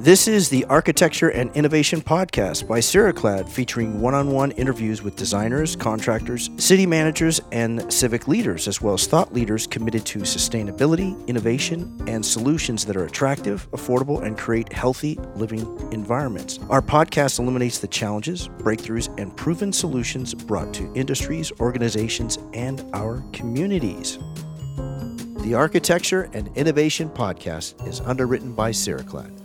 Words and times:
This 0.00 0.26
is 0.26 0.48
the 0.48 0.64
Architecture 0.64 1.28
and 1.28 1.54
Innovation 1.54 2.00
Podcast 2.00 2.66
by 2.66 2.78
Ceraclad, 2.78 3.46
featuring 3.46 4.00
one 4.00 4.14
on 4.14 4.32
one 4.32 4.50
interviews 4.52 5.02
with 5.02 5.14
designers, 5.14 5.76
contractors, 5.76 6.48
city 6.56 6.86
managers, 6.86 7.38
and 7.52 7.92
civic 7.92 8.26
leaders, 8.26 8.66
as 8.66 8.80
well 8.80 8.94
as 8.94 9.06
thought 9.06 9.34
leaders 9.34 9.66
committed 9.66 10.06
to 10.06 10.20
sustainability, 10.20 11.14
innovation, 11.26 12.02
and 12.06 12.24
solutions 12.24 12.86
that 12.86 12.96
are 12.96 13.04
attractive, 13.04 13.70
affordable, 13.72 14.22
and 14.22 14.38
create 14.38 14.72
healthy 14.72 15.18
living 15.34 15.66
environments. 15.92 16.58
Our 16.70 16.80
podcast 16.80 17.38
illuminates 17.38 17.78
the 17.78 17.88
challenges, 17.88 18.48
breakthroughs, 18.48 19.14
and 19.20 19.36
proven 19.36 19.70
solutions 19.70 20.32
brought 20.32 20.72
to 20.72 20.90
industries, 20.94 21.52
organizations, 21.60 22.38
and 22.54 22.88
our 22.94 23.22
communities. 23.34 24.18
The 25.42 25.52
Architecture 25.52 26.30
and 26.32 26.48
Innovation 26.56 27.10
Podcast 27.10 27.86
is 27.86 28.00
underwritten 28.00 28.54
by 28.54 28.70
Ceraclad. 28.70 29.39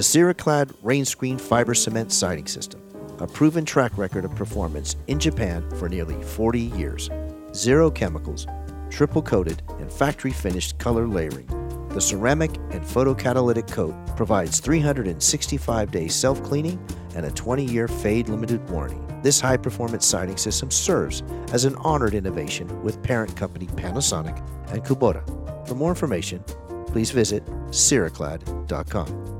The 0.00 0.04
Ceraclad 0.04 0.74
rain 0.82 1.04
screen 1.04 1.36
fiber 1.36 1.74
cement 1.74 2.10
siding 2.10 2.46
system, 2.46 2.80
a 3.18 3.26
proven 3.26 3.66
track 3.66 3.98
record 3.98 4.24
of 4.24 4.34
performance 4.34 4.96
in 5.08 5.18
Japan 5.20 5.62
for 5.72 5.90
nearly 5.90 6.14
40 6.22 6.58
years. 6.58 7.10
Zero 7.52 7.90
chemicals, 7.90 8.46
triple 8.88 9.20
coated, 9.20 9.62
and 9.78 9.92
factory 9.92 10.30
finished 10.30 10.78
color 10.78 11.06
layering. 11.06 11.46
The 11.90 12.00
ceramic 12.00 12.56
and 12.70 12.82
photocatalytic 12.82 13.70
coat 13.70 13.94
provides 14.16 14.58
365 14.58 15.90
day 15.90 16.08
self 16.08 16.42
cleaning 16.42 16.82
and 17.14 17.26
a 17.26 17.30
20 17.30 17.66
year 17.66 17.86
fade 17.86 18.30
limited 18.30 18.66
warranty. 18.70 19.02
This 19.22 19.38
high 19.38 19.58
performance 19.58 20.06
siding 20.06 20.38
system 20.38 20.70
serves 20.70 21.22
as 21.52 21.66
an 21.66 21.74
honored 21.74 22.14
innovation 22.14 22.82
with 22.82 23.02
parent 23.02 23.36
company 23.36 23.66
Panasonic 23.66 24.38
and 24.72 24.82
Kubota. 24.82 25.22
For 25.68 25.74
more 25.74 25.90
information, 25.90 26.42
please 26.86 27.10
visit 27.10 27.44
ceraclad.com. 27.68 29.39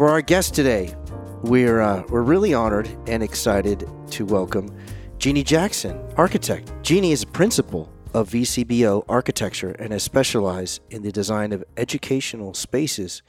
For 0.00 0.08
our 0.08 0.22
guest 0.22 0.54
today, 0.54 0.94
we're 1.42 1.82
uh, 1.82 2.04
we're 2.08 2.22
really 2.22 2.54
honored 2.54 2.88
and 3.06 3.22
excited 3.22 3.86
to 4.12 4.24
welcome 4.24 4.74
Jeannie 5.18 5.44
Jackson, 5.44 6.00
architect. 6.16 6.72
Jeannie 6.80 7.12
is 7.12 7.24
a 7.24 7.26
principal 7.26 7.92
of 8.14 8.30
VCBO 8.30 9.04
Architecture 9.10 9.72
and 9.72 9.92
has 9.92 10.02
specialized 10.02 10.80
in 10.88 11.02
the 11.02 11.12
design 11.12 11.52
of 11.52 11.62
educational 11.76 12.54
spaces 12.54 13.22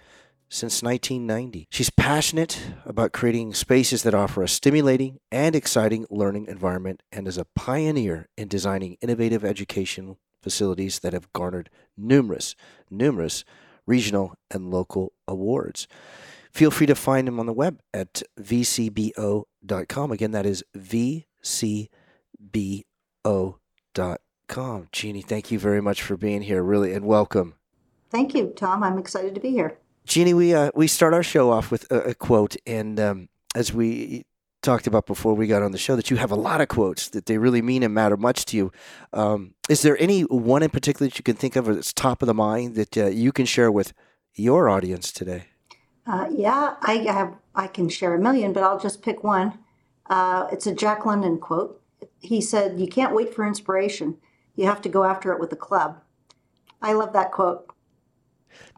since 0.47 0.81
1990. 0.81 1.67
She's 1.69 1.89
passionate 1.89 2.57
about 2.85 3.11
creating 3.11 3.53
spaces 3.53 4.03
that 4.03 4.13
offer 4.13 4.41
a 4.41 4.47
stimulating 4.47 5.19
and 5.29 5.57
exciting 5.57 6.05
learning 6.09 6.45
environment 6.45 7.03
and 7.11 7.27
is 7.27 7.37
a 7.37 7.47
pioneer 7.53 8.29
in 8.37 8.47
designing 8.47 8.95
innovative 9.01 9.43
educational 9.43 10.19
facilities 10.41 10.99
that 10.99 11.11
have 11.11 11.33
garnered 11.33 11.69
numerous, 11.97 12.55
numerous 12.89 13.43
regional 13.85 14.35
and 14.49 14.71
local 14.71 15.11
awards 15.27 15.85
feel 16.51 16.71
free 16.71 16.87
to 16.87 16.95
find 16.95 17.27
him 17.27 17.39
on 17.39 17.45
the 17.45 17.53
web 17.53 17.81
at 17.93 18.21
vcbo.com. 18.39 20.11
Again, 20.11 20.31
that 20.31 20.45
is 20.45 20.63
vcbo.com. 20.77 21.47
Jeannie, 24.91 25.21
thank 25.21 25.51
you 25.51 25.59
very 25.59 25.81
much 25.81 26.01
for 26.01 26.17
being 26.17 26.41
here, 26.41 26.61
really, 26.61 26.93
and 26.93 27.05
welcome. 27.05 27.55
Thank 28.09 28.35
you, 28.35 28.53
Tom. 28.55 28.83
I'm 28.83 28.97
excited 28.97 29.33
to 29.35 29.41
be 29.41 29.51
here. 29.51 29.77
Jeannie, 30.05 30.33
we 30.33 30.53
uh, 30.53 30.71
we 30.75 30.87
start 30.87 31.13
our 31.13 31.23
show 31.23 31.51
off 31.51 31.71
with 31.71 31.89
a, 31.91 32.09
a 32.09 32.13
quote, 32.13 32.57
and 32.65 32.99
um, 32.99 33.29
as 33.55 33.71
we 33.71 34.25
talked 34.61 34.87
about 34.87 35.05
before 35.05 35.33
we 35.33 35.47
got 35.47 35.63
on 35.63 35.71
the 35.71 35.77
show, 35.77 35.95
that 35.95 36.11
you 36.11 36.17
have 36.17 36.31
a 36.31 36.35
lot 36.35 36.61
of 36.61 36.67
quotes 36.67 37.09
that 37.09 37.25
they 37.25 37.37
really 37.37 37.61
mean 37.61 37.83
and 37.83 37.93
matter 37.93 38.17
much 38.17 38.45
to 38.45 38.57
you. 38.57 38.71
Um, 39.13 39.55
is 39.69 39.81
there 39.81 39.97
any 40.01 40.21
one 40.23 40.63
in 40.63 40.69
particular 40.69 41.09
that 41.09 41.17
you 41.17 41.23
can 41.23 41.35
think 41.35 41.55
of 41.55 41.65
that's 41.65 41.93
top 41.93 42.21
of 42.21 42.27
the 42.27 42.33
mind 42.33 42.75
that 42.75 42.97
uh, 42.97 43.05
you 43.07 43.31
can 43.31 43.45
share 43.45 43.71
with 43.71 43.93
your 44.35 44.69
audience 44.69 45.11
today? 45.11 45.45
Uh, 46.05 46.27
yeah, 46.31 46.75
I 46.81 46.93
have. 46.97 47.35
I 47.53 47.67
can 47.67 47.89
share 47.89 48.13
a 48.13 48.19
million, 48.19 48.53
but 48.53 48.63
I'll 48.63 48.79
just 48.79 49.01
pick 49.01 49.23
one. 49.23 49.59
Uh, 50.09 50.47
it's 50.51 50.65
a 50.65 50.73
Jack 50.73 51.05
London 51.05 51.37
quote. 51.37 51.81
He 52.19 52.41
said, 52.41 52.79
"You 52.79 52.87
can't 52.87 53.13
wait 53.13 53.33
for 53.33 53.45
inspiration. 53.45 54.17
You 54.55 54.65
have 54.65 54.81
to 54.81 54.89
go 54.89 55.03
after 55.03 55.31
it 55.31 55.39
with 55.39 55.51
a 55.51 55.57
club." 55.57 56.01
I 56.81 56.93
love 56.93 57.13
that 57.13 57.31
quote. 57.31 57.71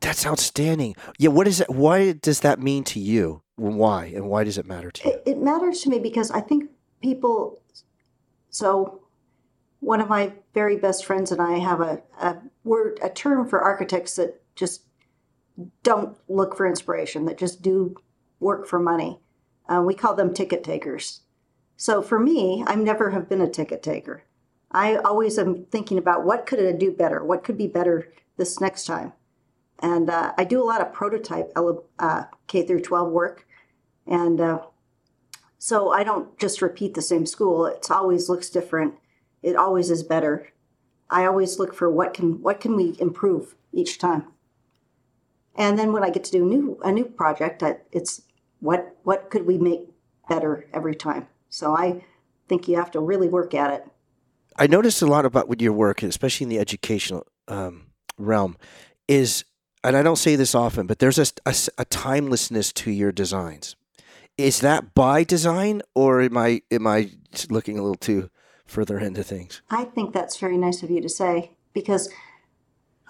That's 0.02 0.26
outstanding. 0.26 0.96
Yeah, 1.18 1.30
what 1.30 1.48
is 1.48 1.62
it? 1.62 1.70
Why 1.70 2.12
does 2.12 2.42
that 2.42 2.60
mean 2.60 2.84
to 2.86 3.00
you? 3.00 3.42
Why 3.56 4.06
and 4.06 4.28
why 4.28 4.44
does 4.44 4.58
it 4.58 4.66
matter 4.66 4.92
to 4.92 5.08
you? 5.08 5.16
It, 5.16 5.24
it 5.26 5.38
matters 5.38 5.82
to 5.82 5.90
me 5.90 6.00
because 6.00 6.32
I 6.32 6.42
think 6.42 6.70
people. 7.02 7.62
So, 8.50 9.02
one 9.80 10.02
of 10.02 10.10
my 10.10 10.34
very 10.54 10.78
best 10.78 11.06
friends 11.06 11.32
and 11.32 11.42
I 11.42 11.58
have 11.58 11.82
a, 11.82 12.02
a 12.22 12.38
word, 12.64 13.00
a 13.02 13.10
term 13.10 13.48
for 13.48 13.62
architects 13.62 14.16
that 14.18 14.42
just 14.56 14.84
don't 15.84 16.18
look 16.28 16.56
for 16.56 16.66
inspiration, 16.66 17.26
that 17.26 17.38
just 17.38 17.62
do 17.62 17.96
work 18.40 18.68
for 18.68 18.80
money. 18.80 19.20
Uh, 19.68 19.82
we 19.86 19.94
call 19.94 20.16
them 20.16 20.34
ticket 20.34 20.64
takers. 20.64 21.22
So 21.78 22.02
for 22.02 22.20
me, 22.20 22.64
I 22.68 22.76
never 22.76 23.12
have 23.12 23.30
been 23.30 23.42
a 23.42 23.50
ticket 23.50 23.82
taker. 23.84 24.24
I 24.72 24.96
always 24.96 25.38
am 25.38 25.66
thinking 25.66 25.98
about 25.98 26.26
what 26.26 26.46
could 26.46 26.60
I 26.60 26.72
do 26.72 26.92
better? 26.92 27.24
What 27.24 27.44
could 27.44 27.58
be 27.58 27.68
better 27.68 28.12
this 28.38 28.60
next 28.60 28.86
time? 28.86 29.14
And 29.80 30.10
uh, 30.10 30.34
I 30.38 30.44
do 30.44 30.62
a 30.62 30.66
lot 30.66 30.82
of 30.82 30.94
prototype 30.94 31.52
uh, 31.56 32.24
K 32.48 32.66
through 32.66 32.82
12 32.82 33.12
work. 33.12 33.46
And 34.08 34.42
uh, 34.42 34.62
so 35.60 35.92
I 35.92 36.04
don't 36.04 36.38
just 36.40 36.62
repeat 36.62 36.94
the 36.94 37.02
same 37.02 37.26
school. 37.26 37.66
It 37.66 37.90
always 37.92 38.30
looks 38.30 38.50
different. 38.50 38.96
It 39.42 39.56
always 39.56 39.90
is 39.90 40.04
better. 40.04 40.50
I 41.10 41.26
always 41.26 41.60
look 41.60 41.76
for 41.76 41.90
what 41.92 42.14
can 42.14 42.42
what 42.42 42.60
can 42.60 42.76
we 42.76 42.96
improve 43.00 43.56
each 43.72 44.00
time. 44.00 44.28
And 45.56 45.78
then 45.78 45.94
when 45.94 46.04
I 46.04 46.10
get 46.10 46.24
to 46.26 46.32
do 46.32 46.46
new 46.46 46.80
a 46.84 46.92
new 46.92 47.06
project, 47.06 47.64
I, 47.64 47.78
it's 47.92 48.22
what 48.60 48.96
what 49.04 49.30
could 49.30 49.46
we 49.46 49.58
make 49.58 49.82
better 50.28 50.66
every 50.74 50.96
time. 50.96 51.28
So 51.50 51.76
I 51.76 52.04
think 52.48 52.68
you 52.68 52.76
have 52.78 52.92
to 52.92 53.00
really 53.00 53.28
work 53.28 53.54
at 53.54 53.72
it. 53.72 53.88
I 54.58 54.68
noticed 54.68 55.02
a 55.02 55.08
lot 55.08 55.26
about 55.26 55.48
with 55.48 55.62
your 55.62 55.74
work, 55.74 56.04
especially 56.04 56.46
in 56.46 56.50
the 56.50 56.60
educational 56.60 57.26
um, 57.48 57.88
realm, 58.18 58.58
is 59.08 59.46
and 59.84 59.98
I 59.98 60.02
don't 60.02 60.18
say 60.18 60.36
this 60.36 60.56
often, 60.56 60.88
but 60.88 61.00
there's 61.00 61.20
a, 61.20 61.26
a, 61.46 61.54
a 61.78 61.86
timelessness 61.86 62.72
to 62.74 62.92
your 62.92 63.12
designs. 63.12 63.76
Is 64.38 64.62
that 64.62 64.96
by 64.96 65.24
design, 65.24 65.82
or 65.94 66.22
am 66.22 66.38
I 66.38 66.62
am 66.72 66.88
I 66.88 67.12
looking 67.50 67.78
a 67.78 67.82
little 67.82 67.96
too 67.96 68.30
further 68.66 68.98
into 68.98 69.24
things? 69.24 69.62
I 69.70 69.84
think 69.84 70.14
that's 70.14 70.38
very 70.40 70.58
nice 70.58 70.82
of 70.82 70.90
you 70.90 71.02
to 71.02 71.10
say 71.10 71.52
because 71.74 72.10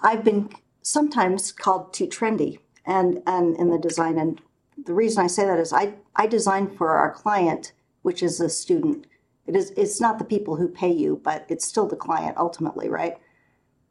I've 0.02 0.24
been 0.24 0.50
sometimes 0.84 1.50
called 1.50 1.92
too 1.92 2.06
trendy 2.06 2.58
and, 2.86 3.22
and 3.26 3.56
in 3.56 3.70
the 3.70 3.78
design. 3.78 4.18
And 4.18 4.40
the 4.84 4.94
reason 4.94 5.24
I 5.24 5.26
say 5.26 5.44
that 5.46 5.58
is 5.58 5.72
I, 5.72 5.94
I 6.14 6.26
design 6.26 6.68
for 6.76 6.90
our 6.90 7.10
client, 7.10 7.72
which 8.02 8.22
is 8.22 8.38
a 8.38 8.48
student. 8.48 9.06
It 9.46 9.56
is 9.56 9.72
it's 9.76 10.00
not 10.00 10.18
the 10.18 10.24
people 10.24 10.56
who 10.56 10.68
pay 10.68 10.92
you, 10.92 11.20
but 11.24 11.46
it's 11.48 11.66
still 11.66 11.88
the 11.88 11.96
client 11.96 12.36
ultimately, 12.36 12.88
right? 12.88 13.16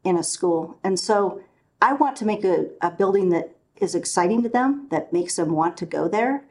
In 0.04 0.16
a 0.16 0.22
school. 0.22 0.78
And 0.82 0.98
so 0.98 1.42
I 1.82 1.92
want 1.92 2.16
to 2.16 2.26
make 2.26 2.44
a, 2.44 2.66
a 2.80 2.90
building 2.90 3.28
that 3.30 3.56
is 3.76 3.94
exciting 3.94 4.42
to 4.44 4.48
them, 4.48 4.86
that 4.90 5.12
makes 5.12 5.36
them 5.36 5.52
want 5.52 5.76
to 5.78 5.86
go 5.86 6.08
there, 6.08 6.44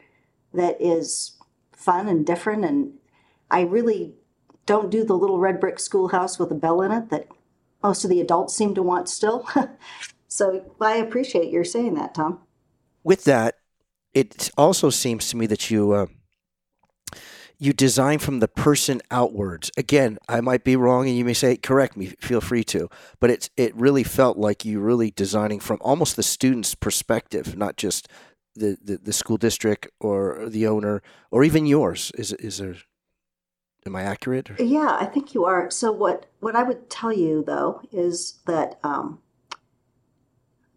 that 0.53 0.77
is 0.79 1.37
fun 1.71 2.07
and 2.07 2.25
different. 2.25 2.65
And 2.65 2.93
I 3.49 3.61
really 3.61 4.13
don't 4.65 4.91
do 4.91 5.05
the 5.05 5.17
little 5.17 5.39
red 5.39 5.59
brick 5.59 5.79
schoolhouse 5.79 6.37
with 6.37 6.51
a 6.51 6.55
bell 6.55 6.81
in 6.81 6.91
it 6.91 7.09
that 7.09 7.27
most 7.81 8.03
of 8.03 8.09
the 8.09 8.21
adults 8.21 8.55
seem 8.55 8.75
to 8.75 8.83
want 8.83 9.07
still. 9.09 9.47
So 10.33 10.75
I 10.81 10.95
appreciate 10.95 11.51
your 11.51 11.63
saying 11.63 11.93
that, 11.93 12.15
Tom. 12.15 12.39
With 13.03 13.23
that, 13.25 13.55
it 14.15 14.49
also 14.57 14.89
seems 14.89 15.29
to 15.29 15.37
me 15.37 15.45
that 15.45 15.69
you 15.69 15.91
uh, 15.91 16.07
you 17.59 17.71
design 17.71 18.17
from 18.17 18.39
the 18.39 18.47
person 18.47 18.99
outwards. 19.11 19.69
Again, 19.77 20.17
I 20.27 20.41
might 20.41 20.63
be 20.63 20.75
wrong, 20.75 21.07
and 21.07 21.15
you 21.15 21.23
may 21.23 21.35
say, 21.35 21.55
correct 21.55 21.95
me. 21.95 22.07
Feel 22.19 22.41
free 22.41 22.63
to. 22.65 22.89
But 23.19 23.29
it's 23.29 23.51
it 23.57 23.75
really 23.75 24.03
felt 24.03 24.37
like 24.37 24.65
you 24.65 24.79
really 24.79 25.11
designing 25.11 25.59
from 25.59 25.77
almost 25.81 26.15
the 26.15 26.23
student's 26.23 26.73
perspective, 26.73 27.55
not 27.55 27.77
just 27.77 28.07
the, 28.55 28.77
the, 28.83 28.97
the 28.97 29.13
school 29.13 29.37
district 29.37 29.87
or 29.99 30.49
the 30.49 30.65
owner 30.65 31.03
or 31.29 31.43
even 31.43 31.67
yours. 31.67 32.11
Is 32.17 32.33
is 32.33 32.57
there? 32.57 32.77
Am 33.85 33.95
I 33.95 34.01
accurate? 34.01 34.49
Yeah, 34.59 34.97
I 34.99 35.05
think 35.05 35.35
you 35.35 35.45
are. 35.45 35.69
So 35.69 35.91
what 35.91 36.25
what 36.39 36.55
I 36.55 36.63
would 36.63 36.89
tell 36.89 37.13
you 37.13 37.43
though 37.45 37.81
is 37.91 38.39
that 38.47 38.79
um, 38.83 39.19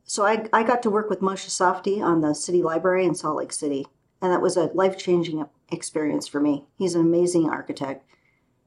so 0.06 0.24
I, 0.24 0.48
I 0.52 0.62
got 0.62 0.82
to 0.84 0.90
work 0.90 1.10
with 1.10 1.20
Moshe 1.20 1.48
Safdie 1.48 2.00
on 2.00 2.20
the 2.20 2.34
city 2.34 2.62
library 2.62 3.04
in 3.04 3.14
Salt 3.14 3.36
Lake 3.36 3.52
City, 3.52 3.86
and 4.22 4.32
that 4.32 4.40
was 4.40 4.56
a 4.56 4.70
life 4.72 4.96
changing 4.96 5.44
experience 5.70 6.28
for 6.28 6.40
me. 6.40 6.64
He's 6.78 6.94
an 6.94 7.00
amazing 7.00 7.50
architect. 7.50 8.06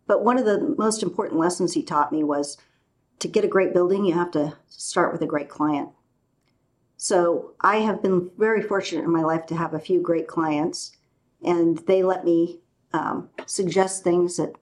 But 0.06 0.24
one 0.24 0.38
of 0.38 0.46
the 0.46 0.76
most 0.78 1.02
important 1.02 1.40
lessons 1.40 1.74
he 1.74 1.82
taught 1.82 2.12
me 2.12 2.24
was 2.24 2.58
to 3.20 3.28
get 3.28 3.46
a 3.46 3.50
great 3.50 3.74
building, 3.74 4.06
you 4.06 4.14
have 4.16 4.32
to 4.32 4.58
start 4.68 5.14
with 5.14 5.22
a 5.22 5.28
great 5.28 5.50
client. 5.50 5.90
So 6.98 7.54
I 7.62 7.78
have 7.78 8.02
been 8.02 8.32
very 8.38 8.62
fortunate 8.62 9.06
in 9.06 9.12
my 9.12 9.22
life 9.22 9.46
to 9.48 9.56
have 9.56 9.74
a 9.74 9.80
few 9.80 10.02
great 10.02 10.28
clients, 10.28 10.98
and 11.42 11.78
they 11.88 12.04
let 12.04 12.26
me 12.26 12.60
um, 12.92 13.30
suggest 13.46 14.04
things 14.04 14.36
that 14.36 14.56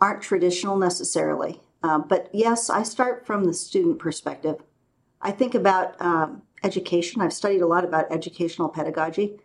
aren't 0.00 0.22
traditional 0.22 0.78
necessarily. 0.78 1.60
Uh, 1.82 1.98
but 1.98 2.30
yes, 2.32 2.70
I 2.70 2.84
start 2.84 3.26
from 3.26 3.44
the 3.44 3.52
student 3.52 3.98
perspective. 3.98 4.62
I 5.20 5.32
think 5.32 5.54
about 5.54 6.00
um, 6.00 6.42
education. 6.62 7.20
I've 7.20 7.32
studied 7.32 7.62
a 7.62 7.66
lot 7.66 7.84
about 7.84 8.10
educational 8.10 8.68
pedagogy 8.68 9.38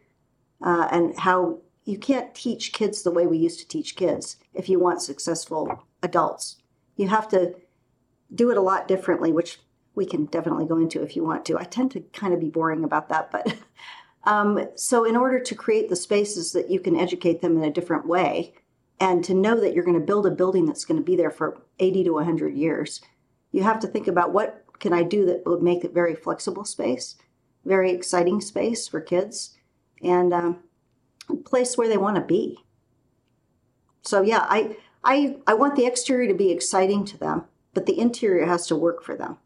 uh, 0.62 0.88
and 0.92 1.18
how 1.20 1.60
you 1.84 1.98
can't 1.98 2.34
teach 2.34 2.74
kids 2.74 3.04
the 3.04 3.12
way 3.12 3.28
we 3.28 3.38
used 3.38 3.60
to 3.60 3.68
teach 3.68 3.96
kids 3.96 4.38
if 4.54 4.70
you 4.70 4.80
want 4.80 5.02
successful 5.02 5.84
adults. 6.02 6.58
You 6.96 7.08
have 7.10 7.28
to 7.30 7.56
do 8.34 8.50
it 8.50 8.58
a 8.58 8.62
lot 8.62 8.88
differently, 8.88 9.32
which 9.32 9.60
we 9.94 10.06
can 10.06 10.26
definitely 10.26 10.66
go 10.66 10.78
into 10.78 11.02
if 11.04 11.16
you 11.16 11.24
want 11.24 11.46
to. 11.46 11.58
I 11.58 11.64
tend 11.64 11.92
to 11.92 12.02
kind 12.14 12.34
of 12.34 12.40
be 12.40 12.50
boring 12.50 12.84
about 12.84 13.10
that, 13.10 13.32
but 13.32 13.56
um, 14.24 14.68
so 14.76 15.06
in 15.06 15.16
order 15.16 15.40
to 15.40 15.56
create 15.56 15.90
the 15.90 15.96
spaces 15.96 16.52
that 16.54 16.70
you 16.70 16.80
can 16.80 16.96
educate 16.96 17.42
them 17.42 17.58
in 17.58 17.64
a 17.64 17.72
different 17.72 18.08
way, 18.08 18.54
and 19.00 19.24
to 19.26 19.34
know 19.34 19.60
that 19.60 19.74
you're 19.74 19.84
going 19.84 20.00
to 20.00 20.06
build 20.06 20.26
a 20.26 20.32
building 20.32 20.66
that's 20.66 20.86
going 20.86 21.00
to 21.00 21.04
be 21.04 21.16
there 21.16 21.32
for 21.32 21.62
80 21.80 22.06
to 22.06 22.12
100 22.12 22.56
years, 22.56 23.02
you 23.52 23.64
have 23.64 23.80
to 23.82 23.88
think 23.88 24.08
about 24.08 24.32
what 24.32 24.65
can 24.86 24.94
I 24.94 25.02
do 25.02 25.26
that 25.26 25.48
would 25.48 25.64
make 25.64 25.84
it 25.84 25.96
very 25.96 26.14
flexible 26.14 26.64
space, 26.64 27.16
very 27.66 27.90
exciting 27.90 28.40
space 28.40 28.88
for 28.88 29.02
kids, 29.02 29.58
and 30.04 30.32
um, 30.32 30.60
a 31.28 31.36
place 31.38 31.76
where 31.76 31.90
they 31.90 31.98
want 31.98 32.18
to 32.18 32.22
be. 32.22 32.60
So 34.04 34.22
yeah, 34.22 34.46
I 34.48 34.78
I 35.04 35.38
I 35.48 35.56
want 35.56 35.76
the 35.76 35.88
exterior 35.88 36.28
to 36.28 36.38
be 36.38 36.52
exciting 36.52 37.04
to 37.06 37.18
them, 37.18 37.46
but 37.74 37.88
the 37.88 37.98
interior 38.00 38.46
has 38.46 38.68
to 38.68 38.76
work 38.76 39.02
for 39.02 39.16
them. 39.16 39.38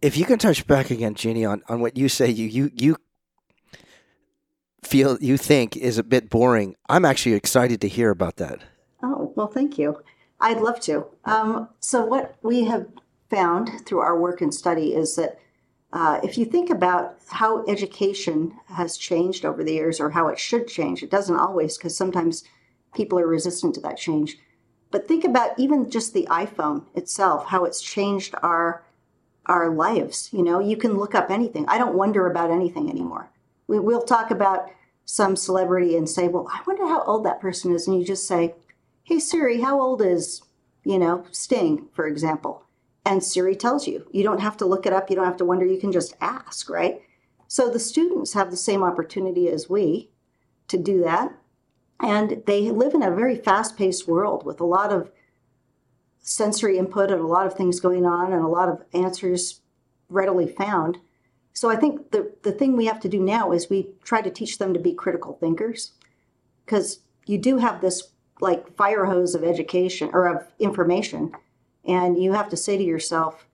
If 0.00 0.16
you 0.16 0.24
can 0.24 0.38
touch 0.38 0.64
back 0.64 0.92
again, 0.92 1.16
Jeannie, 1.16 1.44
on, 1.44 1.64
on 1.68 1.80
what 1.80 1.96
you 1.96 2.08
say, 2.08 2.30
you 2.30 2.46
you 2.46 2.70
you 2.72 2.96
feel 4.84 5.18
you 5.20 5.36
think 5.36 5.76
is 5.76 5.98
a 5.98 6.04
bit 6.04 6.30
boring. 6.30 6.76
I'm 6.88 7.04
actually 7.04 7.34
excited 7.34 7.80
to 7.80 7.88
hear 7.88 8.10
about 8.10 8.36
that. 8.36 8.60
Oh 9.02 9.32
well, 9.34 9.48
thank 9.48 9.76
you. 9.76 10.04
I'd 10.38 10.60
love 10.60 10.78
to. 10.82 11.06
Um, 11.24 11.70
so 11.80 12.06
what 12.06 12.36
we 12.42 12.62
have 12.66 12.86
found 13.30 13.86
through 13.86 14.00
our 14.00 14.18
work 14.18 14.40
and 14.40 14.52
study 14.52 14.94
is 14.94 15.16
that 15.16 15.38
uh, 15.92 16.20
if 16.22 16.36
you 16.36 16.44
think 16.44 16.70
about 16.70 17.16
how 17.28 17.64
education 17.66 18.52
has 18.68 18.96
changed 18.96 19.44
over 19.44 19.64
the 19.64 19.72
years 19.72 20.00
or 20.00 20.10
how 20.10 20.28
it 20.28 20.38
should 20.38 20.68
change, 20.68 21.02
it 21.02 21.10
doesn't 21.10 21.36
always 21.36 21.76
because 21.76 21.96
sometimes 21.96 22.44
people 22.94 23.18
are 23.18 23.26
resistant 23.26 23.74
to 23.74 23.80
that 23.80 23.96
change. 23.96 24.38
But 24.90 25.06
think 25.06 25.24
about 25.24 25.58
even 25.58 25.90
just 25.90 26.12
the 26.12 26.26
iPhone 26.30 26.84
itself, 26.94 27.46
how 27.46 27.64
it's 27.64 27.80
changed 27.80 28.34
our 28.42 28.84
our 29.46 29.70
lives. 29.70 30.28
You 30.32 30.42
know, 30.42 30.60
you 30.60 30.76
can 30.76 30.96
look 30.96 31.14
up 31.14 31.30
anything. 31.30 31.64
I 31.66 31.78
don't 31.78 31.96
wonder 31.96 32.26
about 32.30 32.50
anything 32.50 32.90
anymore. 32.90 33.30
We, 33.66 33.80
we'll 33.80 34.02
talk 34.02 34.30
about 34.30 34.70
some 35.04 35.34
celebrity 35.34 35.96
and 35.96 36.08
say, 36.08 36.28
"Well, 36.28 36.48
I 36.52 36.60
wonder 36.66 36.86
how 36.86 37.02
old 37.02 37.24
that 37.24 37.40
person 37.40 37.72
is," 37.74 37.86
and 37.88 37.98
you 37.98 38.04
just 38.04 38.26
say, 38.28 38.54
"Hey 39.02 39.18
Siri, 39.18 39.60
how 39.60 39.80
old 39.80 40.02
is 40.02 40.42
you 40.84 40.98
know 40.98 41.24
Sting, 41.32 41.88
for 41.92 42.06
example?" 42.06 42.64
And 43.04 43.24
Siri 43.24 43.56
tells 43.56 43.86
you. 43.86 44.06
You 44.12 44.22
don't 44.22 44.40
have 44.40 44.56
to 44.58 44.66
look 44.66 44.86
it 44.86 44.92
up. 44.92 45.10
You 45.10 45.16
don't 45.16 45.24
have 45.24 45.36
to 45.38 45.44
wonder. 45.44 45.64
You 45.64 45.80
can 45.80 45.92
just 45.92 46.14
ask, 46.20 46.68
right? 46.68 47.00
So 47.48 47.68
the 47.68 47.78
students 47.78 48.34
have 48.34 48.50
the 48.50 48.56
same 48.56 48.82
opportunity 48.82 49.48
as 49.48 49.68
we 49.68 50.10
to 50.68 50.76
do 50.76 51.02
that. 51.02 51.32
And 51.98 52.42
they 52.46 52.70
live 52.70 52.94
in 52.94 53.02
a 53.02 53.14
very 53.14 53.36
fast 53.36 53.76
paced 53.76 54.06
world 54.06 54.44
with 54.44 54.60
a 54.60 54.64
lot 54.64 54.92
of 54.92 55.10
sensory 56.20 56.78
input 56.78 57.10
and 57.10 57.20
a 57.20 57.26
lot 57.26 57.46
of 57.46 57.54
things 57.54 57.80
going 57.80 58.06
on 58.06 58.32
and 58.32 58.42
a 58.42 58.48
lot 58.48 58.68
of 58.68 58.84
answers 58.94 59.60
readily 60.08 60.46
found. 60.46 60.98
So 61.52 61.68
I 61.70 61.76
think 61.76 62.12
the, 62.12 62.32
the 62.42 62.52
thing 62.52 62.76
we 62.76 62.86
have 62.86 63.00
to 63.00 63.08
do 63.08 63.20
now 63.20 63.52
is 63.52 63.68
we 63.68 63.88
try 64.04 64.22
to 64.22 64.30
teach 64.30 64.58
them 64.58 64.72
to 64.72 64.80
be 64.80 64.94
critical 64.94 65.34
thinkers 65.34 65.92
because 66.64 67.00
you 67.26 67.38
do 67.38 67.56
have 67.58 67.80
this 67.80 68.12
like 68.40 68.74
fire 68.76 69.04
hose 69.04 69.34
of 69.34 69.44
education 69.44 70.10
or 70.12 70.26
of 70.26 70.46
information 70.58 71.32
and 71.84 72.22
you 72.22 72.32
have 72.32 72.48
to 72.50 72.56
say 72.56 72.76
to 72.76 72.84
yourself, 72.84 73.46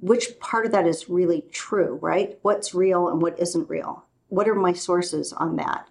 which 0.00 0.38
part 0.38 0.66
of 0.66 0.72
that 0.72 0.86
is 0.86 1.08
really 1.08 1.42
true, 1.52 1.98
right? 2.00 2.38
What's 2.42 2.74
real 2.74 3.08
and 3.08 3.20
what 3.20 3.38
isn't 3.38 3.68
real? 3.68 4.04
What 4.28 4.48
are 4.48 4.54
my 4.54 4.72
sources 4.72 5.32
on 5.32 5.56
that? 5.56 5.88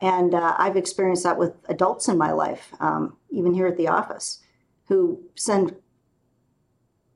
And 0.00 0.34
uh, 0.34 0.54
I've 0.58 0.76
experienced 0.76 1.22
that 1.24 1.38
with 1.38 1.54
adults 1.68 2.08
in 2.08 2.18
my 2.18 2.32
life, 2.32 2.72
um, 2.80 3.16
even 3.30 3.54
here 3.54 3.68
at 3.68 3.76
the 3.76 3.88
office, 3.88 4.40
who 4.88 5.22
send 5.36 5.76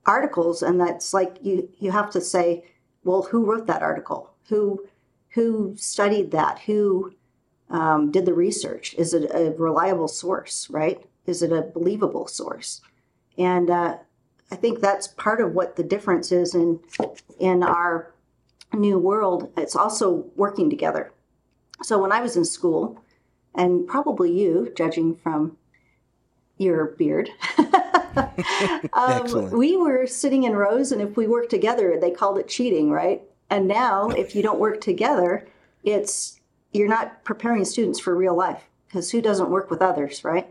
articles, 0.05 0.63
and 0.63 0.79
that's 0.79 1.13
like 1.13 1.37
you 1.41 1.69
you 1.79 1.91
have 1.91 2.09
to 2.11 2.21
say, 2.21 2.63
well, 3.03 3.23
who 3.23 3.45
wrote 3.45 3.67
that 3.67 3.83
article? 3.83 4.33
Who 4.47 4.85
who 5.29 5.75
studied 5.77 6.31
that? 6.31 6.59
Who 6.59 7.13
um, 7.69 8.09
did 8.09 8.25
the 8.25 8.33
research? 8.33 8.95
Is 8.97 9.13
it 9.13 9.29
a 9.33 9.51
reliable 9.57 10.07
source? 10.07 10.69
Right? 10.69 11.05
Is 11.25 11.43
it 11.43 11.51
a 11.51 11.61
believable 11.61 12.27
source? 12.27 12.81
And 13.37 13.69
uh, 13.69 13.97
I 14.51 14.55
think 14.55 14.79
that's 14.79 15.07
part 15.07 15.41
of 15.41 15.53
what 15.53 15.75
the 15.75 15.83
difference 15.83 16.31
is 16.31 16.55
in 16.55 16.79
in 17.39 17.63
our 17.63 18.13
new 18.73 18.97
world. 18.97 19.51
It's 19.57 19.75
also 19.75 20.25
working 20.35 20.69
together. 20.69 21.11
So 21.83 22.01
when 22.01 22.11
I 22.11 22.21
was 22.21 22.35
in 22.35 22.45
school, 22.45 23.01
and 23.53 23.87
probably 23.87 24.31
you, 24.31 24.71
judging 24.75 25.15
from 25.15 25.57
your 26.57 26.85
beard, 26.85 27.29
um, 28.93 29.51
we 29.51 29.77
were 29.77 30.07
sitting 30.07 30.43
in 30.43 30.55
rows, 30.55 30.91
and 30.91 31.01
if 31.01 31.15
we 31.15 31.27
worked 31.27 31.51
together, 31.51 31.97
they 31.99 32.09
called 32.09 32.39
it 32.39 32.47
cheating, 32.47 32.89
right? 32.89 33.21
And 33.49 33.67
now, 33.67 34.09
if 34.09 34.35
you 34.35 34.41
don't 34.41 34.59
work 34.59 34.81
together, 34.81 35.47
it's 35.83 36.39
you're 36.73 36.87
not 36.87 37.23
preparing 37.23 37.63
students 37.63 37.99
for 37.99 38.15
real 38.15 38.35
life 38.35 38.63
because 38.87 39.11
who 39.11 39.21
doesn't 39.21 39.49
work 39.49 39.69
with 39.69 39.81
others, 39.81 40.23
right? 40.23 40.47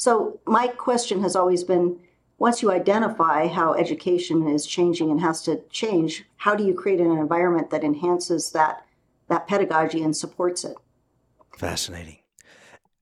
So 0.00 0.40
my 0.46 0.66
question 0.66 1.20
has 1.20 1.36
always 1.36 1.62
been 1.62 2.00
once 2.38 2.62
you 2.62 2.72
identify 2.72 3.48
how 3.48 3.74
education 3.74 4.48
is 4.48 4.64
changing 4.64 5.10
and 5.10 5.20
has 5.20 5.42
to 5.42 5.60
change, 5.68 6.24
how 6.38 6.54
do 6.54 6.64
you 6.64 6.72
create 6.72 7.00
an 7.00 7.10
environment 7.10 7.68
that 7.68 7.84
enhances 7.84 8.52
that 8.52 8.86
that 9.28 9.46
pedagogy 9.46 10.02
and 10.02 10.16
supports 10.16 10.64
it? 10.64 10.74
Fascinating. 11.54 12.16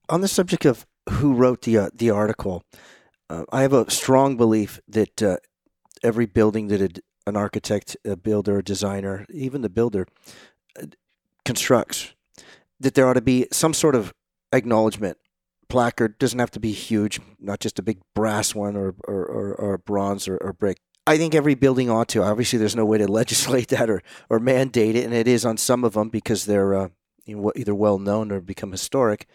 On 0.09 0.19
the 0.19 0.27
subject 0.27 0.65
of 0.65 0.85
who 1.09 1.33
wrote 1.33 1.61
the 1.61 1.77
uh, 1.77 1.89
the 1.93 2.09
article, 2.09 2.63
uh, 3.29 3.45
I 3.49 3.61
have 3.61 3.71
a 3.71 3.89
strong 3.89 4.35
belief 4.35 4.81
that 4.85 5.23
uh, 5.23 5.37
every 6.03 6.25
building 6.25 6.67
that 6.67 6.81
a, 6.81 7.01
an 7.25 7.37
architect, 7.37 7.95
a 8.03 8.17
builder, 8.17 8.57
a 8.57 8.63
designer, 8.63 9.25
even 9.29 9.61
the 9.61 9.69
builder 9.69 10.05
uh, 10.77 10.87
constructs, 11.45 12.13
that 12.77 12.95
there 12.95 13.07
ought 13.07 13.13
to 13.13 13.21
be 13.21 13.47
some 13.53 13.73
sort 13.73 13.95
of 13.95 14.13
acknowledgement 14.51 15.17
placard 15.69 16.17
doesn't 16.19 16.39
have 16.39 16.51
to 16.51 16.59
be 16.59 16.71
huge, 16.71 17.19
not 17.39 17.59
just 17.59 17.79
a 17.79 17.83
big 17.83 17.99
brass 18.15 18.53
one 18.53 18.75
or 18.75 18.95
or, 19.07 19.25
or, 19.25 19.55
or 19.55 19.77
bronze 19.77 20.27
or, 20.27 20.37
or 20.37 20.53
brick. 20.53 20.79
I 21.07 21.17
think 21.17 21.33
every 21.33 21.55
building 21.55 21.89
ought 21.89 22.07
to. 22.09 22.23
Obviously, 22.23 22.59
there's 22.59 22.75
no 22.75 22.85
way 22.85 22.97
to 22.97 23.07
legislate 23.11 23.69
that 23.69 23.89
or, 23.89 24.03
or 24.29 24.39
mandate 24.39 24.95
it, 24.95 25.05
and 25.05 25.13
it 25.13 25.27
is 25.27 25.45
on 25.45 25.57
some 25.57 25.83
of 25.83 25.93
them 25.93 26.09
because 26.09 26.45
they're 26.45 26.75
uh, 26.75 26.89
either 27.55 27.73
well 27.73 27.99
known 27.99 28.31
or 28.31 28.41
become 28.41 28.71
historic. 28.71 29.27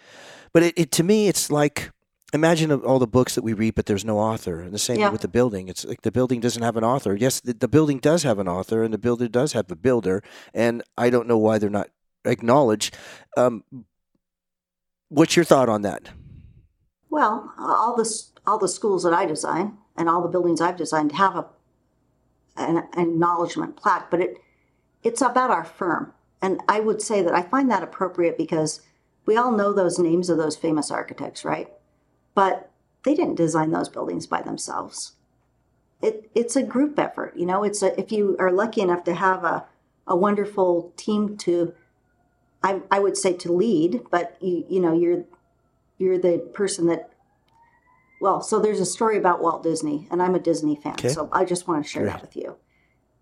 But 0.53 0.63
it, 0.63 0.75
it, 0.77 0.93
to 0.93 1.03
me, 1.03 1.29
it's 1.29 1.51
like 1.51 1.91
imagine 2.33 2.73
all 2.73 2.99
the 2.99 3.07
books 3.07 3.37
that 3.37 3.43
we 3.43 3.53
read, 3.53 3.75
but 3.75 3.87
there's 3.87 4.05
no 4.05 4.19
author. 4.19 4.61
And 4.61 4.75
the 4.75 4.79
same 4.79 4.99
yeah. 4.99 5.09
with 5.09 5.21
the 5.21 5.29
building. 5.29 5.69
It's 5.69 5.85
like 5.85 6.03
the 6.03 6.13
building 6.13 6.41
doesn't 6.41 6.63
have 6.63 6.77
an 6.77 6.85
author. 6.85 7.17
Yes, 7.17 7.41
the, 7.41 7.55
the 7.55 7.69
building 7.69 8.01
does 8.01 8.25
have 8.25 8.39
an 8.39 8.49
author, 8.49 8.83
and 8.83 8.93
the 8.93 8.99
builder 8.99 9.29
does 9.29 9.53
have 9.53 9.71
a 9.71 9.77
builder. 9.77 10.23
And 10.53 10.83
I 10.99 11.11
don't 11.11 11.29
know 11.29 11.39
why 11.39 11.59
they're 11.59 11.71
not 11.71 11.89
acknowledged. 12.25 12.97
Um, 13.37 13.65
what's 15.09 15.37
your 15.37 15.45
thought 15.45 15.69
on 15.69 15.83
that? 15.83 16.11
Well, 17.15 17.53
all 17.57 17.95
the 17.95 18.23
all 18.45 18.59
the 18.59 18.67
schools 18.67 19.05
that 19.05 19.13
I 19.13 19.25
design 19.25 19.79
and 19.97 20.09
all 20.09 20.21
the 20.21 20.29
buildings 20.29 20.61
I've 20.61 20.77
designed 20.77 21.13
have 21.13 21.37
a 21.37 21.47
an, 22.57 22.79
acknowledgement 22.97 23.77
plaque, 23.77 24.11
but 24.11 24.21
it 24.21 24.39
it's 25.05 25.23
about 25.23 25.53
our 25.53 25.63
firm. 25.63 26.13
And 26.43 26.61
I 26.69 26.81
would 26.81 27.01
say 27.01 27.23
that 27.23 27.33
I 27.33 27.43
find 27.43 27.71
that 27.71 27.85
appropriate 27.85 28.37
because 28.37 28.81
we 29.27 29.37
all 29.37 29.53
know 29.53 29.73
those 29.73 29.97
names 29.97 30.29
of 30.29 30.39
those 30.39 30.57
famous 30.57 30.91
architects, 30.91 31.45
right? 31.45 31.73
But 32.35 32.73
they 33.05 33.15
didn't 33.15 33.37
design 33.37 33.71
those 33.71 33.89
buildings 33.89 34.27
by 34.27 34.43
themselves. 34.43 35.13
It, 36.03 36.29
it's 36.35 36.57
a 36.57 36.65
group 36.65 36.99
effort, 36.99 37.37
you 37.37 37.47
know. 37.47 37.63
It's 37.63 37.81
a, 37.81 37.97
if 37.97 38.11
you 38.11 38.35
are 38.41 38.51
lucky 38.51 38.81
enough 38.81 39.05
to 39.05 39.15
have 39.15 39.45
a, 39.45 39.67
a 40.09 40.17
wonderful 40.17 40.93
team 40.97 41.37
to, 41.37 41.75
I, 42.65 42.81
I 42.91 42.99
would 42.99 43.17
say 43.17 43.35
to 43.35 43.53
lead, 43.53 44.01
but 44.11 44.37
you, 44.41 44.67
you 44.69 44.81
know, 44.81 44.93
you're 44.93 45.25
you're 45.99 46.19
the 46.19 46.39
person 46.53 46.87
that 46.87 47.11
well 48.21 48.41
so 48.41 48.59
there's 48.59 48.81
a 48.81 48.87
story 48.87 49.17
about 49.17 49.43
walt 49.43 49.63
disney 49.63 50.07
and 50.11 50.23
i'm 50.23 50.35
a 50.35 50.41
disney 50.41 50.77
fan 50.77 50.93
okay. 50.95 51.09
so 51.09 51.29
i 51.33 51.45
just 51.45 51.69
want 51.69 51.85
to 51.85 51.89
share 51.91 52.03
Great. 52.03 52.13
that 52.13 52.23
with 52.23 52.37
you 52.37 52.57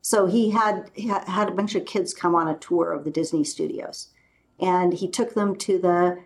so 0.00 0.26
he 0.26 0.50
had 0.50 0.90
he 0.94 1.08
had 1.08 1.48
a 1.48 1.54
bunch 1.54 1.74
of 1.74 1.86
kids 1.86 2.14
come 2.14 2.34
on 2.34 2.48
a 2.48 2.58
tour 2.58 2.92
of 2.92 3.04
the 3.04 3.10
disney 3.10 3.44
studios 3.44 4.08
and 4.60 4.94
he 4.94 5.08
took 5.08 5.34
them 5.34 5.56
to 5.56 5.78
the 5.78 6.18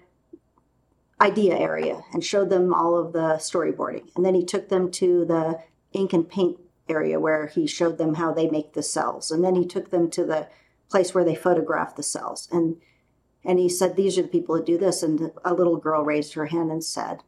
idea 1.20 1.56
area 1.56 2.02
and 2.12 2.22
showed 2.22 2.50
them 2.50 2.74
all 2.74 2.96
of 2.96 3.12
the 3.12 3.36
storyboarding 3.36 4.08
and 4.14 4.24
then 4.24 4.34
he 4.34 4.44
took 4.44 4.68
them 4.68 4.90
to 4.90 5.24
the 5.24 5.58
ink 5.92 6.12
and 6.12 6.28
paint 6.28 6.58
area 6.88 7.18
where 7.18 7.46
he 7.48 7.66
showed 7.66 7.98
them 7.98 8.14
how 8.14 8.32
they 8.32 8.48
make 8.48 8.74
the 8.74 8.82
cels 8.82 9.30
and 9.30 9.42
then 9.42 9.54
he 9.54 9.64
took 9.64 9.90
them 9.90 10.10
to 10.10 10.24
the 10.24 10.46
place 10.88 11.14
where 11.14 11.24
they 11.24 11.34
photograph 11.34 11.96
the 11.96 12.02
cels 12.02 12.48
and 12.52 12.76
and 13.46 13.60
he 13.60 13.68
said, 13.68 13.96
These 13.96 14.18
are 14.18 14.22
the 14.22 14.28
people 14.28 14.56
that 14.56 14.66
do 14.66 14.76
this. 14.76 15.02
And 15.02 15.30
a 15.44 15.54
little 15.54 15.76
girl 15.76 16.02
raised 16.02 16.34
her 16.34 16.46
hand 16.46 16.70
and 16.70 16.82
said, 16.84 17.22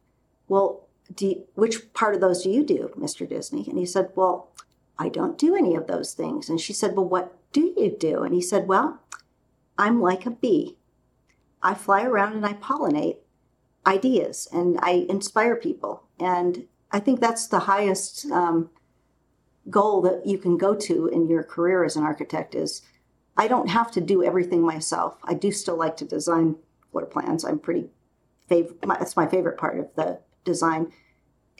Well, 0.48 0.88
you, 1.18 1.44
which 1.54 1.92
part 1.94 2.14
of 2.14 2.20
those 2.20 2.42
do 2.42 2.50
you 2.50 2.64
do, 2.64 2.90
Mr. 2.98 3.26
Disney? 3.26 3.64
And 3.68 3.78
he 3.78 3.86
said, 3.86 4.10
Well, 4.16 4.50
I 4.98 5.08
don't 5.08 5.38
do 5.38 5.54
any 5.54 5.76
of 5.76 5.86
those 5.86 6.12
things. 6.12 6.48
And 6.48 6.60
she 6.60 6.72
said, 6.72 6.96
Well, 6.96 7.08
what, 7.08 7.38
do 7.52 7.72
you 7.76 7.96
do? 7.98 8.24
And 8.24 8.34
he 8.34 8.42
said, 8.42 8.66
Well, 8.66 9.00
I'm 9.78 10.02
like 10.02 10.26
a 10.26 10.30
bee. 10.30 10.76
I 11.62 11.74
fly 11.74 12.02
around 12.02 12.32
and 12.34 12.44
I 12.44 12.54
pollinate 12.54 13.18
ideas 13.86 14.48
and 14.52 14.78
I 14.82 15.06
inspire 15.08 15.54
people. 15.54 16.02
And 16.18 16.66
I 16.90 16.98
think 16.98 17.20
that's 17.20 17.46
the 17.46 17.60
highest 17.60 18.26
um, 18.30 18.70
goal 19.70 20.02
that 20.02 20.26
you 20.26 20.38
can 20.38 20.56
go 20.56 20.74
to 20.74 21.06
in 21.06 21.28
your 21.28 21.44
career 21.44 21.84
as 21.84 21.94
an 21.94 22.02
architect 22.02 22.54
is 22.56 22.82
I 23.38 23.46
don't 23.46 23.68
have 23.68 23.92
to 23.92 24.00
do 24.00 24.24
everything 24.24 24.62
myself. 24.62 25.16
I 25.22 25.34
do 25.34 25.52
still 25.52 25.76
like 25.76 25.96
to 25.98 26.04
design 26.04 26.56
floor 26.90 27.06
plans. 27.06 27.44
I'm 27.44 27.60
pretty 27.60 27.88
fav- 28.50 28.84
my, 28.84 28.98
that's 28.98 29.16
my 29.16 29.28
favorite 29.28 29.56
part 29.56 29.78
of 29.78 29.94
the 29.94 30.20
design 30.44 30.92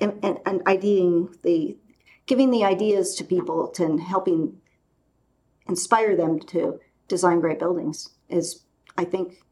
and, 0.01 0.19
and, 0.23 0.39
and 0.45 0.65
ideating 0.65 1.41
the 1.43 1.77
giving 2.27 2.51
the 2.51 2.65
ideas 2.65 3.15
to 3.15 3.25
people 3.25 3.69
to 3.69 3.85
and 3.85 4.01
helping 4.01 4.61
inspire 5.69 6.17
them 6.17 6.39
to 6.39 6.79
design 7.07 7.41
great 7.41 7.59
buildings 7.59 8.11
is 8.29 8.65
I 8.97 9.05
think 9.05 9.43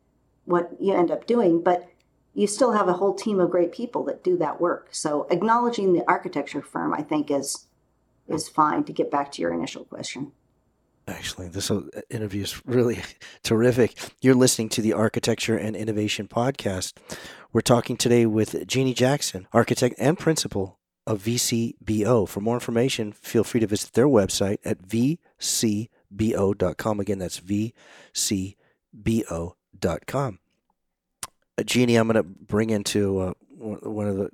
what 0.45 0.71
you 0.81 0.95
end 0.95 1.11
up 1.11 1.27
doing 1.27 1.63
but 1.63 1.89
you 2.35 2.47
still 2.47 2.73
have 2.73 2.89
a 2.89 2.95
whole 2.95 3.15
team 3.15 3.41
of 3.41 3.51
great 3.51 3.73
people 3.73 4.05
that 4.05 4.23
do 4.23 4.37
that 4.39 4.61
work 4.61 4.89
so 4.93 5.27
acknowledging 5.31 5.93
the 5.93 6.05
architecture 6.09 6.63
firm 6.63 6.95
I 6.95 7.03
think 7.03 7.31
is 7.31 7.67
is 8.29 8.49
fine 8.49 8.85
to 8.85 8.93
get 8.93 9.11
back 9.11 9.33
to 9.33 9.43
your 9.43 9.53
initial 9.53 9.85
question 9.85 10.33
Actually, 11.09 11.47
this 11.49 11.71
uh, 11.71 11.83
interview 12.11 12.43
is 12.43 12.61
really 12.67 13.01
terrific. 13.45 13.97
You're 14.21 14.35
listening 14.35 14.69
to 14.71 14.83
the 14.83 14.93
Architecture 14.93 15.57
and 15.57 15.77
Innovation 15.77 16.27
Podcast. 16.27 16.95
We're 17.53 17.61
talking 17.61 17.97
today 17.97 18.27
with 18.27 18.67
Jeannie 18.67 18.93
Jackson, 18.93 19.47
architect 19.53 19.95
and 19.99 20.19
principal 20.19 20.81
of 21.07 21.23
VCBO. 21.23 22.29
For 22.29 22.41
more 22.41 22.57
information, 22.57 23.13
feel 23.13 23.45
free 23.45 23.61
to 23.61 23.69
visit 23.69 23.93
their 23.93 24.09
website 24.09 24.59
at 24.65 24.83
vcbo.com. 24.83 25.91
Again, 27.01 27.19
that's 27.21 27.41
vcbo.com. 27.41 28.57
Uh, 31.59 31.63
Jeannie, 31.63 31.97
I'm 31.97 32.09
going 32.09 32.17
to 32.17 32.25
bring 32.25 32.71
into 32.71 33.19
uh, 33.21 33.33
one 33.57 34.09
of 34.09 34.17
the 34.17 34.31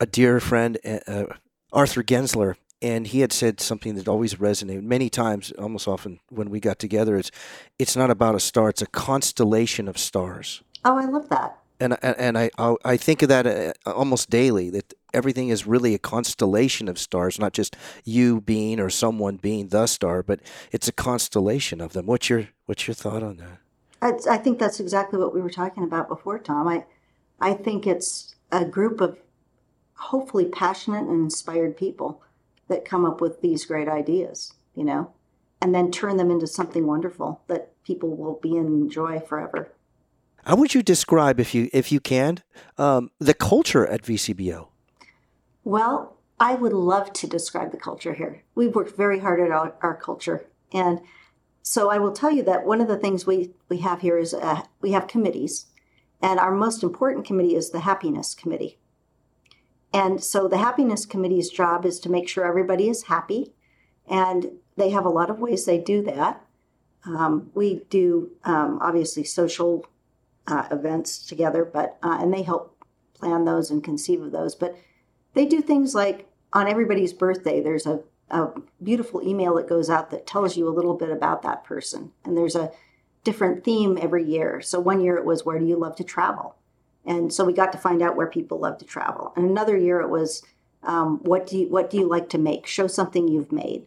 a 0.00 0.06
dear 0.06 0.40
friend, 0.40 0.78
uh, 0.84 0.98
uh 1.06 1.26
Arthur 1.70 2.02
Gensler 2.02 2.54
and 2.80 3.08
he 3.08 3.20
had 3.20 3.32
said 3.32 3.60
something 3.60 3.94
that 3.96 4.08
always 4.08 4.34
resonated 4.36 4.82
many 4.82 5.10
times 5.10 5.52
almost 5.52 5.88
often 5.88 6.20
when 6.28 6.50
we 6.50 6.60
got 6.60 6.78
together 6.78 7.16
it's 7.16 7.30
it's 7.78 7.96
not 7.96 8.10
about 8.10 8.34
a 8.34 8.40
star 8.40 8.68
it's 8.68 8.82
a 8.82 8.86
constellation 8.86 9.88
of 9.88 9.98
stars. 9.98 10.62
Oh 10.84 10.96
i 10.96 11.04
love 11.04 11.28
that. 11.28 11.58
And 11.80 11.96
and 12.02 12.38
i 12.38 12.50
i 12.84 12.96
think 12.96 13.22
of 13.22 13.28
that 13.28 13.46
uh, 13.46 13.72
almost 13.86 14.30
daily 14.30 14.70
that 14.70 14.94
everything 15.14 15.48
is 15.48 15.66
really 15.66 15.94
a 15.94 15.98
constellation 15.98 16.88
of 16.88 16.98
stars 16.98 17.38
not 17.38 17.52
just 17.52 17.76
you 18.04 18.40
being 18.40 18.78
or 18.78 18.90
someone 18.90 19.36
being 19.36 19.68
the 19.68 19.86
star 19.86 20.22
but 20.22 20.40
it's 20.72 20.88
a 20.88 20.92
constellation 20.92 21.80
of 21.80 21.92
them. 21.92 22.06
What's 22.06 22.28
your 22.28 22.48
what's 22.66 22.86
your 22.86 22.94
thought 22.94 23.22
on 23.22 23.38
that? 23.38 23.58
I, 24.00 24.34
I 24.34 24.38
think 24.38 24.60
that's 24.60 24.78
exactly 24.78 25.18
what 25.18 25.34
we 25.34 25.40
were 25.40 25.50
talking 25.50 25.82
about 25.82 26.08
before 26.08 26.38
tom. 26.38 26.68
I 26.68 26.84
i 27.40 27.54
think 27.54 27.86
it's 27.86 28.34
a 28.50 28.64
group 28.64 29.00
of 29.00 29.18
hopefully 29.94 30.44
passionate 30.44 31.08
and 31.08 31.24
inspired 31.24 31.76
people 31.76 32.22
that 32.68 32.84
come 32.84 33.04
up 33.04 33.20
with 33.20 33.40
these 33.40 33.64
great 33.64 33.88
ideas, 33.88 34.54
you 34.74 34.84
know, 34.84 35.12
and 35.60 35.74
then 35.74 35.90
turn 35.90 36.16
them 36.16 36.30
into 36.30 36.46
something 36.46 36.86
wonderful 36.86 37.42
that 37.48 37.72
people 37.84 38.16
will 38.16 38.38
be 38.42 38.56
in 38.56 38.66
enjoy 38.66 39.20
forever. 39.20 39.72
How 40.44 40.56
would 40.56 40.74
you 40.74 40.82
describe, 40.82 41.40
if 41.40 41.54
you 41.54 41.68
if 41.72 41.92
you 41.92 42.00
can, 42.00 42.38
um, 42.78 43.10
the 43.18 43.34
culture 43.34 43.86
at 43.86 44.02
VCBO? 44.02 44.68
Well, 45.64 46.16
I 46.40 46.54
would 46.54 46.72
love 46.72 47.12
to 47.14 47.26
describe 47.26 47.72
the 47.72 47.76
culture 47.76 48.14
here. 48.14 48.42
We've 48.54 48.74
worked 48.74 48.96
very 48.96 49.18
hard 49.18 49.40
at 49.40 49.50
our, 49.50 49.74
our 49.82 49.96
culture, 49.96 50.46
and 50.72 51.00
so 51.62 51.90
I 51.90 51.98
will 51.98 52.12
tell 52.12 52.30
you 52.30 52.42
that 52.44 52.64
one 52.64 52.80
of 52.80 52.88
the 52.88 52.96
things 52.96 53.26
we 53.26 53.50
we 53.68 53.78
have 53.78 54.00
here 54.00 54.16
is 54.16 54.32
uh, 54.32 54.62
we 54.80 54.92
have 54.92 55.08
committees, 55.08 55.66
and 56.22 56.40
our 56.40 56.54
most 56.54 56.82
important 56.82 57.26
committee 57.26 57.56
is 57.56 57.70
the 57.70 57.80
happiness 57.80 58.34
committee. 58.34 58.78
And 59.92 60.22
so 60.22 60.48
the 60.48 60.58
happiness 60.58 61.06
committee's 61.06 61.50
job 61.50 61.86
is 61.86 61.98
to 62.00 62.10
make 62.10 62.28
sure 62.28 62.44
everybody 62.44 62.88
is 62.88 63.04
happy. 63.04 63.52
And 64.08 64.52
they 64.76 64.90
have 64.90 65.04
a 65.04 65.10
lot 65.10 65.30
of 65.30 65.38
ways 65.38 65.64
they 65.64 65.78
do 65.78 66.02
that. 66.02 66.44
Um, 67.04 67.50
we 67.54 67.86
do 67.90 68.30
um, 68.44 68.78
obviously 68.82 69.24
social 69.24 69.86
uh, 70.46 70.66
events 70.70 71.26
together, 71.26 71.64
but 71.64 71.96
uh, 72.02 72.18
and 72.20 72.32
they 72.32 72.42
help 72.42 72.76
plan 73.14 73.44
those 73.44 73.70
and 73.70 73.82
conceive 73.82 74.22
of 74.22 74.32
those. 74.32 74.54
But 74.54 74.76
they 75.34 75.46
do 75.46 75.60
things 75.60 75.94
like 75.94 76.28
on 76.52 76.68
everybody's 76.68 77.12
birthday, 77.12 77.60
there's 77.60 77.86
a, 77.86 78.00
a 78.30 78.48
beautiful 78.82 79.26
email 79.26 79.54
that 79.54 79.68
goes 79.68 79.90
out 79.90 80.10
that 80.10 80.26
tells 80.26 80.56
you 80.56 80.68
a 80.68 80.70
little 80.70 80.94
bit 80.94 81.10
about 81.10 81.42
that 81.42 81.64
person. 81.64 82.12
And 82.24 82.36
there's 82.36 82.56
a 82.56 82.72
different 83.24 83.64
theme 83.64 83.98
every 84.00 84.24
year. 84.24 84.60
So 84.60 84.80
one 84.80 85.00
year 85.00 85.16
it 85.16 85.24
was, 85.24 85.44
Where 85.44 85.58
do 85.58 85.66
you 85.66 85.76
love 85.76 85.96
to 85.96 86.04
travel? 86.04 86.56
And 87.08 87.32
so 87.32 87.44
we 87.44 87.54
got 87.54 87.72
to 87.72 87.78
find 87.78 88.02
out 88.02 88.16
where 88.16 88.26
people 88.26 88.60
love 88.60 88.76
to 88.78 88.84
travel. 88.84 89.32
And 89.34 89.48
another 89.48 89.76
year 89.76 90.00
it 90.00 90.10
was, 90.10 90.42
um, 90.82 91.18
what 91.24 91.46
do 91.46 91.58
you 91.58 91.68
what 91.68 91.88
do 91.88 91.96
you 91.96 92.06
like 92.06 92.28
to 92.30 92.38
make? 92.38 92.66
Show 92.66 92.86
something 92.86 93.26
you've 93.26 93.50
made. 93.50 93.86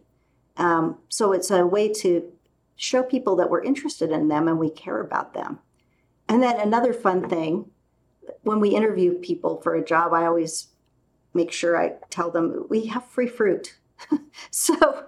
Um, 0.56 0.98
so 1.08 1.32
it's 1.32 1.50
a 1.50 1.64
way 1.64 1.90
to 1.94 2.30
show 2.74 3.02
people 3.04 3.36
that 3.36 3.48
we're 3.48 3.62
interested 3.62 4.10
in 4.10 4.26
them 4.26 4.48
and 4.48 4.58
we 4.58 4.68
care 4.68 5.00
about 5.00 5.34
them. 5.34 5.60
And 6.28 6.42
then 6.42 6.58
another 6.60 6.92
fun 6.92 7.28
thing, 7.28 7.70
when 8.42 8.58
we 8.58 8.70
interview 8.70 9.14
people 9.14 9.60
for 9.62 9.74
a 9.76 9.84
job, 9.84 10.12
I 10.12 10.26
always 10.26 10.68
make 11.32 11.52
sure 11.52 11.80
I 11.80 11.94
tell 12.10 12.30
them 12.30 12.66
we 12.68 12.86
have 12.86 13.06
free 13.06 13.28
fruit. 13.28 13.76
so, 14.50 15.06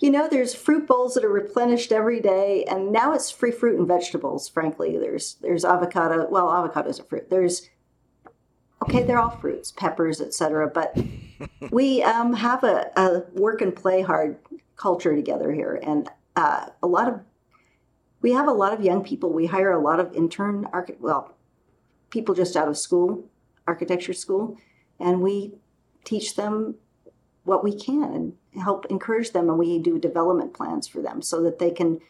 you 0.00 0.10
know, 0.10 0.28
there's 0.28 0.54
fruit 0.54 0.86
bowls 0.86 1.14
that 1.14 1.24
are 1.24 1.30
replenished 1.30 1.92
every 1.92 2.20
day, 2.20 2.64
and 2.64 2.92
now 2.92 3.12
it's 3.12 3.30
free 3.30 3.50
fruit 3.50 3.78
and 3.78 3.88
vegetables. 3.88 4.48
Frankly, 4.48 4.96
there's 4.98 5.34
there's 5.42 5.64
avocado. 5.64 6.28
Well, 6.28 6.48
avocados 6.48 7.00
are 7.00 7.04
fruit. 7.04 7.30
There's 7.30 7.68
okay, 8.82 9.02
they're 9.02 9.18
all 9.18 9.30
fruits, 9.30 9.72
peppers, 9.72 10.20
etc. 10.20 10.68
But 10.68 10.96
we 11.70 12.02
um, 12.02 12.32
have 12.34 12.64
a, 12.64 12.90
a, 12.96 13.22
work 13.32 13.60
and 13.60 13.74
play 13.74 14.02
hard 14.02 14.38
culture 14.76 15.14
together 15.14 15.52
here, 15.52 15.80
and 15.82 16.08
uh, 16.36 16.66
a 16.82 16.86
lot 16.86 17.08
of 17.08 17.20
we 18.20 18.32
have 18.32 18.48
a 18.48 18.52
lot 18.52 18.72
of 18.72 18.82
young 18.82 19.04
people. 19.04 19.32
We 19.32 19.46
hire 19.46 19.72
a 19.72 19.80
lot 19.80 20.00
of 20.00 20.12
intern 20.14 20.66
arch 20.72 20.90
well, 21.00 21.34
people 22.10 22.34
just 22.34 22.56
out 22.56 22.68
of 22.68 22.76
school, 22.76 23.24
architecture 23.66 24.12
school, 24.12 24.56
and 24.98 25.20
we 25.20 25.54
teach 26.04 26.36
them 26.36 26.76
what 27.48 27.64
we 27.64 27.74
can 27.74 28.04
and 28.04 28.34
help 28.62 28.86
encourage 28.86 29.32
them. 29.32 29.48
And 29.48 29.58
we 29.58 29.78
do 29.78 29.98
development 29.98 30.54
plans 30.54 30.86
for 30.86 31.02
them 31.02 31.22
so 31.22 31.42
that 31.42 31.58
they 31.58 31.70
can 31.70 32.00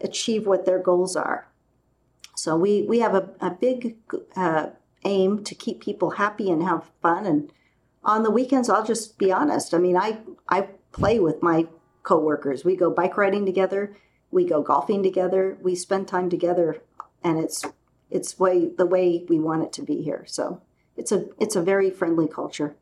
achieve 0.00 0.46
what 0.46 0.64
their 0.64 0.78
goals 0.78 1.14
are. 1.14 1.48
So 2.34 2.56
we, 2.56 2.82
we 2.82 3.00
have 3.00 3.14
a, 3.14 3.28
a 3.40 3.50
big 3.50 3.96
uh, 4.34 4.70
aim 5.04 5.44
to 5.44 5.54
keep 5.54 5.80
people 5.80 6.10
happy 6.12 6.50
and 6.50 6.62
have 6.62 6.90
fun. 7.00 7.26
And 7.26 7.52
on 8.02 8.22
the 8.22 8.30
weekends, 8.30 8.68
I'll 8.68 8.84
just 8.84 9.18
be 9.18 9.30
honest. 9.30 9.74
I 9.74 9.78
mean, 9.78 9.96
I, 9.96 10.18
I 10.48 10.68
play 10.92 11.20
with 11.20 11.42
my 11.42 11.68
coworkers. 12.02 12.64
We 12.64 12.76
go 12.76 12.90
bike 12.90 13.16
riding 13.16 13.46
together. 13.46 13.96
We 14.30 14.46
go 14.46 14.62
golfing 14.62 15.02
together. 15.02 15.58
We 15.60 15.74
spend 15.74 16.08
time 16.08 16.30
together, 16.30 16.82
and 17.22 17.38
it's 17.38 17.64
it's 18.10 18.38
way 18.38 18.66
the 18.66 18.86
way 18.86 19.24
we 19.28 19.38
want 19.38 19.62
it 19.62 19.72
to 19.74 19.82
be 19.82 20.02
here. 20.02 20.24
So 20.26 20.62
it's 20.96 21.12
a 21.12 21.26
it's 21.38 21.56
a 21.56 21.62
very 21.62 21.90
friendly 21.90 22.28
culture. 22.28 22.76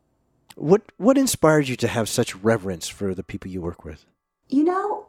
What 0.56 0.82
what 0.96 1.16
inspired 1.16 1.68
you 1.68 1.76
to 1.76 1.88
have 1.88 2.08
such 2.08 2.34
reverence 2.36 2.88
for 2.88 3.14
the 3.14 3.22
people 3.22 3.50
you 3.50 3.62
work 3.62 3.84
with? 3.84 4.04
You 4.48 4.64
know, 4.64 5.06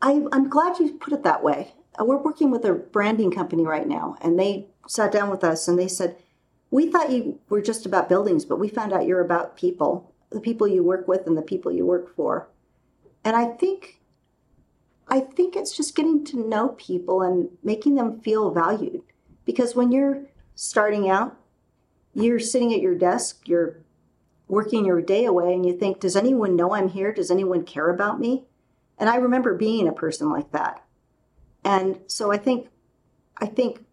I, 0.00 0.24
I'm 0.32 0.48
glad 0.48 0.78
you 0.78 0.92
put 0.94 1.12
it 1.12 1.24
that 1.24 1.42
way. 1.42 1.74
Uh, 1.98 2.04
we're 2.04 2.16
working 2.16 2.50
with 2.50 2.64
a 2.64 2.72
branding 2.72 3.30
company 3.30 3.64
right 3.64 3.86
now, 3.86 4.16
and 4.20 4.38
they 4.38 4.68
sat 4.86 5.12
down 5.12 5.30
with 5.30 5.44
us 5.44 5.68
and 5.68 5.78
they 5.78 5.88
said, 5.88 6.16
"We 6.70 6.90
thought 6.90 7.10
you 7.10 7.40
were 7.48 7.60
just 7.60 7.84
about 7.86 8.08
buildings, 8.08 8.44
but 8.44 8.60
we 8.60 8.68
found 8.68 8.92
out 8.92 9.06
you're 9.06 9.24
about 9.24 9.56
people, 9.56 10.14
the 10.30 10.40
people 10.40 10.68
you 10.68 10.84
work 10.84 11.08
with, 11.08 11.26
and 11.26 11.36
the 11.36 11.42
people 11.42 11.72
you 11.72 11.84
work 11.84 12.14
for." 12.14 12.48
And 13.24 13.36
I 13.36 13.46
think, 13.46 14.00
I 15.08 15.20
think 15.20 15.56
it's 15.56 15.76
just 15.76 15.96
getting 15.96 16.24
to 16.26 16.48
know 16.48 16.68
people 16.78 17.20
and 17.20 17.50
making 17.62 17.96
them 17.96 18.20
feel 18.20 18.50
valued, 18.50 19.02
because 19.44 19.74
when 19.74 19.92
you're 19.92 20.22
starting 20.54 21.10
out, 21.10 21.36
you're 22.14 22.38
sitting 22.38 22.72
at 22.74 22.80
your 22.80 22.94
desk, 22.94 23.48
you're 23.48 23.78
working 24.48 24.84
your 24.84 25.00
day 25.00 25.24
away, 25.24 25.54
and 25.54 25.64
you 25.64 25.76
think, 25.76 26.00
does 26.00 26.16
anyone 26.16 26.56
know 26.56 26.74
I'm 26.74 26.88
here? 26.88 27.12
Does 27.12 27.30
anyone 27.30 27.64
care 27.64 27.88
about 27.88 28.18
me? 28.18 28.44
And 28.98 29.08
I 29.08 29.16
remember 29.16 29.54
being 29.54 29.88
a 29.88 29.92
person 29.92 30.30
like 30.30 30.50
that. 30.52 30.84
And 31.64 32.00
so 32.06 32.32
I 32.32 32.36
think, 32.36 32.68
I 33.38 33.46
think 33.46 33.84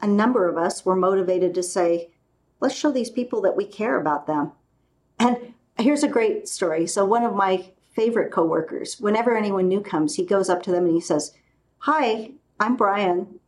a 0.00 0.06
number 0.06 0.48
of 0.48 0.56
us 0.56 0.84
were 0.84 0.96
motivated 0.96 1.54
to 1.54 1.62
say, 1.62 2.10
let's 2.60 2.74
show 2.74 2.92
these 2.92 3.10
people 3.10 3.40
that 3.42 3.56
we 3.56 3.64
care 3.64 3.98
about 3.98 4.26
them. 4.26 4.52
And 5.18 5.54
here's 5.78 6.02
a 6.02 6.08
great 6.08 6.48
story. 6.48 6.86
So 6.86 7.04
one 7.04 7.24
of 7.24 7.34
my 7.34 7.70
favorite 7.94 8.32
coworkers, 8.32 9.00
whenever 9.00 9.36
anyone 9.36 9.68
new 9.68 9.80
comes, 9.80 10.16
he 10.16 10.24
goes 10.24 10.48
up 10.50 10.62
to 10.64 10.70
them 10.70 10.84
and 10.84 10.94
he 10.94 11.00
says, 11.00 11.32
Hi, 11.78 12.32
I'm 12.60 12.76
Brian. 12.76 13.40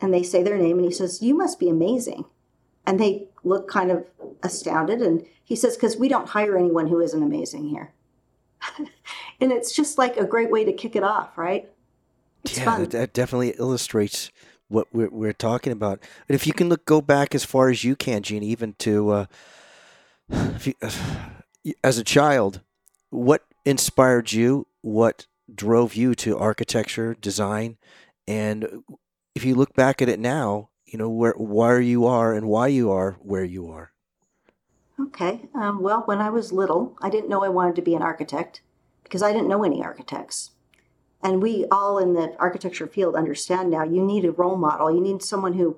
And 0.00 0.12
they 0.12 0.22
say 0.22 0.42
their 0.42 0.58
name 0.58 0.78
and 0.78 0.86
he 0.86 0.92
says, 0.92 1.22
You 1.22 1.36
must 1.36 1.58
be 1.58 1.68
amazing. 1.68 2.24
And 2.86 3.00
they 3.00 3.28
look 3.44 3.68
kind 3.68 3.90
of 3.90 4.06
astounded. 4.42 5.00
And 5.00 5.26
he 5.42 5.56
says, 5.56 5.76
Because 5.76 5.96
we 5.96 6.08
don't 6.08 6.28
hire 6.28 6.56
anyone 6.56 6.88
who 6.88 7.00
isn't 7.00 7.22
amazing 7.22 7.68
here. 7.68 7.92
and 9.40 9.52
it's 9.52 9.74
just 9.74 9.98
like 9.98 10.16
a 10.16 10.24
great 10.24 10.50
way 10.50 10.64
to 10.64 10.72
kick 10.72 10.96
it 10.96 11.02
off, 11.02 11.36
right? 11.36 11.68
It's 12.44 12.58
yeah, 12.58 12.64
fun. 12.64 12.84
That, 12.84 13.12
definitely 13.12 13.50
illustrates 13.58 14.30
what 14.68 14.88
we're, 14.92 15.10
we're 15.10 15.32
talking 15.32 15.72
about. 15.72 16.00
But 16.26 16.34
if 16.34 16.46
you 16.46 16.52
can 16.52 16.68
look, 16.68 16.84
go 16.84 17.00
back 17.00 17.34
as 17.34 17.44
far 17.44 17.68
as 17.68 17.84
you 17.84 17.96
can, 17.96 18.22
Gene, 18.22 18.42
even 18.42 18.74
to 18.78 19.10
uh, 19.10 19.26
you, 20.62 20.74
uh, 20.82 20.90
as 21.84 21.98
a 21.98 22.04
child, 22.04 22.60
what 23.10 23.44
inspired 23.64 24.32
you? 24.32 24.66
What 24.82 25.26
drove 25.52 25.94
you 25.94 26.14
to 26.14 26.38
architecture, 26.38 27.14
design, 27.14 27.76
and 28.26 28.82
if 29.34 29.44
you 29.44 29.54
look 29.54 29.74
back 29.74 30.00
at 30.02 30.08
it 30.08 30.18
now, 30.18 30.70
you 30.86 30.98
know 30.98 31.10
where 31.10 31.34
where 31.36 31.80
you 31.80 32.06
are 32.06 32.32
and 32.32 32.48
why 32.48 32.68
you 32.68 32.90
are 32.90 33.12
where 33.20 33.44
you 33.44 33.68
are. 33.68 33.92
Okay. 34.98 35.48
Um, 35.54 35.82
well, 35.82 36.02
when 36.06 36.20
I 36.20 36.30
was 36.30 36.52
little, 36.52 36.96
I 37.02 37.10
didn't 37.10 37.28
know 37.28 37.44
I 37.44 37.48
wanted 37.48 37.76
to 37.76 37.82
be 37.82 37.94
an 37.94 38.02
architect 38.02 38.62
because 39.02 39.22
I 39.22 39.32
didn't 39.32 39.48
know 39.48 39.64
any 39.64 39.82
architects. 39.82 40.52
And 41.22 41.42
we 41.42 41.66
all 41.70 41.98
in 41.98 42.14
the 42.14 42.34
architecture 42.38 42.86
field 42.86 43.14
understand 43.14 43.70
now 43.70 43.82
you 43.82 44.02
need 44.02 44.24
a 44.24 44.30
role 44.30 44.56
model. 44.56 44.94
You 44.94 45.00
need 45.00 45.22
someone 45.22 45.54
who 45.54 45.76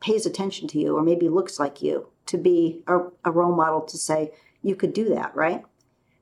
pays 0.00 0.26
attention 0.26 0.68
to 0.68 0.78
you 0.78 0.96
or 0.96 1.02
maybe 1.02 1.28
looks 1.28 1.58
like 1.58 1.82
you 1.82 2.08
to 2.26 2.38
be 2.38 2.82
a, 2.86 3.00
a 3.24 3.30
role 3.30 3.54
model 3.54 3.80
to 3.82 3.96
say, 3.96 4.32
you 4.62 4.74
could 4.74 4.92
do 4.92 5.08
that, 5.14 5.34
right? 5.34 5.64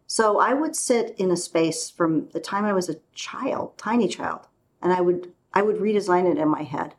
So 0.06 0.38
I 0.38 0.54
would 0.54 0.74
sit 0.74 1.14
in 1.18 1.30
a 1.30 1.36
space 1.36 1.90
from 1.90 2.28
the 2.30 2.40
time 2.40 2.64
I 2.64 2.72
was 2.72 2.88
a 2.88 2.96
child, 3.14 3.76
tiny 3.76 4.08
child, 4.08 4.46
and 4.80 4.92
I 4.92 5.00
would 5.00 5.32
I 5.52 5.62
would 5.62 5.76
redesign 5.76 6.30
it 6.30 6.38
in 6.38 6.48
my 6.48 6.62
head. 6.62 6.94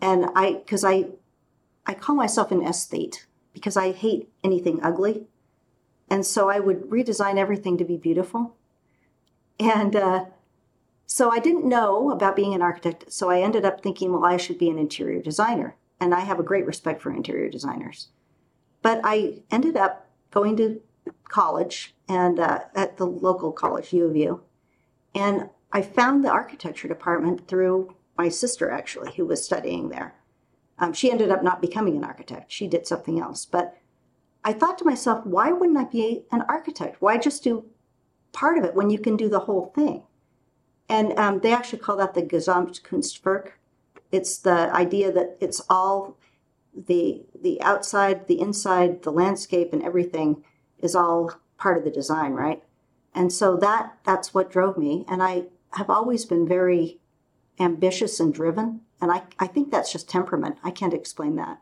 And 0.00 0.26
I 0.34 0.54
because 0.54 0.84
I 0.84 1.08
I 1.86 1.94
call 1.94 2.14
myself 2.14 2.50
an 2.50 2.62
aesthete 2.62 3.26
because 3.52 3.76
I 3.76 3.92
hate 3.92 4.30
anything 4.44 4.80
ugly. 4.82 5.26
And 6.08 6.26
so 6.26 6.48
I 6.48 6.58
would 6.60 6.82
redesign 6.90 7.36
everything 7.36 7.78
to 7.78 7.84
be 7.84 7.96
beautiful. 7.96 8.56
And 9.58 9.94
uh, 9.94 10.24
so 11.06 11.30
I 11.30 11.38
didn't 11.38 11.68
know 11.68 12.10
about 12.10 12.36
being 12.36 12.54
an 12.54 12.62
architect. 12.62 13.12
So 13.12 13.30
I 13.30 13.40
ended 13.40 13.64
up 13.64 13.82
thinking, 13.82 14.12
well, 14.12 14.24
I 14.24 14.36
should 14.36 14.58
be 14.58 14.70
an 14.70 14.78
interior 14.78 15.20
designer. 15.20 15.76
And 16.00 16.14
I 16.14 16.20
have 16.20 16.40
a 16.40 16.44
great 16.44 16.66
respect 16.66 17.02
for 17.02 17.12
interior 17.12 17.50
designers. 17.50 18.08
But 18.82 19.00
I 19.04 19.42
ended 19.50 19.76
up 19.76 20.08
going 20.30 20.56
to 20.56 20.80
college 21.28 21.94
and 22.08 22.40
uh, 22.40 22.60
at 22.74 22.96
the 22.96 23.06
local 23.06 23.52
college, 23.52 23.92
U 23.92 24.06
of 24.06 24.16
U. 24.16 24.42
And 25.14 25.50
I 25.72 25.82
found 25.82 26.24
the 26.24 26.30
architecture 26.30 26.88
department 26.88 27.46
through 27.46 27.94
my 28.18 28.28
sister, 28.28 28.70
actually, 28.70 29.12
who 29.12 29.24
was 29.26 29.44
studying 29.44 29.88
there. 29.88 30.14
Um, 30.78 30.92
she 30.92 31.10
ended 31.10 31.30
up 31.30 31.42
not 31.42 31.60
becoming 31.60 31.96
an 31.96 32.04
architect. 32.04 32.50
She 32.50 32.66
did 32.66 32.86
something 32.86 33.20
else. 33.20 33.44
But 33.44 33.76
I 34.44 34.52
thought 34.52 34.78
to 34.78 34.84
myself, 34.84 35.24
why 35.26 35.52
wouldn't 35.52 35.78
I 35.78 35.84
be 35.84 36.24
an 36.32 36.42
architect? 36.48 37.00
Why 37.00 37.18
just 37.18 37.44
do 37.44 37.66
part 38.32 38.58
of 38.58 38.64
it 38.64 38.74
when 38.74 38.90
you 38.90 38.98
can 38.98 39.16
do 39.16 39.28
the 39.28 39.40
whole 39.40 39.72
thing? 39.74 40.02
And 40.88 41.16
um, 41.18 41.40
they 41.40 41.52
actually 41.52 41.78
call 41.78 41.96
that 41.98 42.14
the 42.14 42.22
Gesamtkunstwerk. 42.22 43.52
It's 44.10 44.38
the 44.38 44.74
idea 44.74 45.12
that 45.12 45.36
it's 45.40 45.60
all 45.70 46.16
the 46.74 47.22
the 47.40 47.60
outside, 47.62 48.26
the 48.26 48.40
inside, 48.40 49.02
the 49.02 49.12
landscape, 49.12 49.72
and 49.72 49.82
everything 49.82 50.44
is 50.78 50.94
all 50.94 51.32
part 51.58 51.78
of 51.78 51.84
the 51.84 51.90
design, 51.90 52.32
right? 52.32 52.62
And 53.14 53.32
so 53.32 53.56
that 53.58 53.98
that's 54.04 54.34
what 54.34 54.50
drove 54.50 54.76
me. 54.76 55.04
And 55.08 55.22
I 55.22 55.44
have 55.72 55.90
always 55.90 56.24
been 56.24 56.46
very 56.46 56.98
ambitious 57.58 58.18
and 58.20 58.32
driven. 58.32 58.80
And 59.00 59.10
I, 59.10 59.22
I 59.38 59.46
think 59.46 59.70
that's 59.70 59.92
just 59.92 60.08
temperament. 60.08 60.56
I 60.64 60.70
can't 60.70 60.94
explain 60.94 61.36
that. 61.36 61.60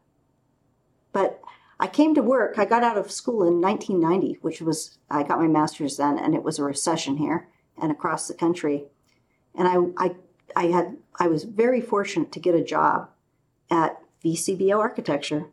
But 1.12 1.40
I 1.80 1.86
came 1.86 2.14
to 2.14 2.22
work, 2.22 2.58
I 2.58 2.64
got 2.64 2.82
out 2.82 2.98
of 2.98 3.10
school 3.10 3.46
in 3.46 3.60
1990, 3.60 4.38
which 4.42 4.60
was, 4.60 4.98
I 5.10 5.22
got 5.22 5.38
my 5.38 5.46
master's 5.46 5.96
then, 5.96 6.18
and 6.18 6.34
it 6.34 6.42
was 6.42 6.58
a 6.58 6.64
recession 6.64 7.18
here 7.18 7.48
and 7.80 7.92
across 7.92 8.26
the 8.26 8.34
country. 8.34 8.84
And 9.54 9.68
I, 9.68 10.06
I, 10.06 10.16
I 10.56 10.66
had, 10.66 10.96
I 11.18 11.28
was 11.28 11.44
very 11.44 11.80
fortunate 11.80 12.32
to 12.32 12.40
get 12.40 12.54
a 12.54 12.64
job 12.64 13.10
at 13.70 14.00
VCBO 14.24 14.78
Architecture. 14.78 15.46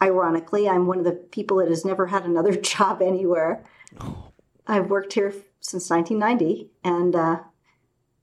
Ironically, 0.00 0.68
I'm 0.68 0.86
one 0.86 0.98
of 0.98 1.04
the 1.04 1.12
people 1.12 1.58
that 1.58 1.68
has 1.68 1.84
never 1.84 2.06
had 2.06 2.24
another 2.24 2.54
job 2.56 3.02
anywhere. 3.02 3.62
I've 4.66 4.88
worked 4.88 5.12
here 5.12 5.34
since 5.60 5.90
1990, 5.90 6.70
and 6.82 7.14
uh, 7.14 7.40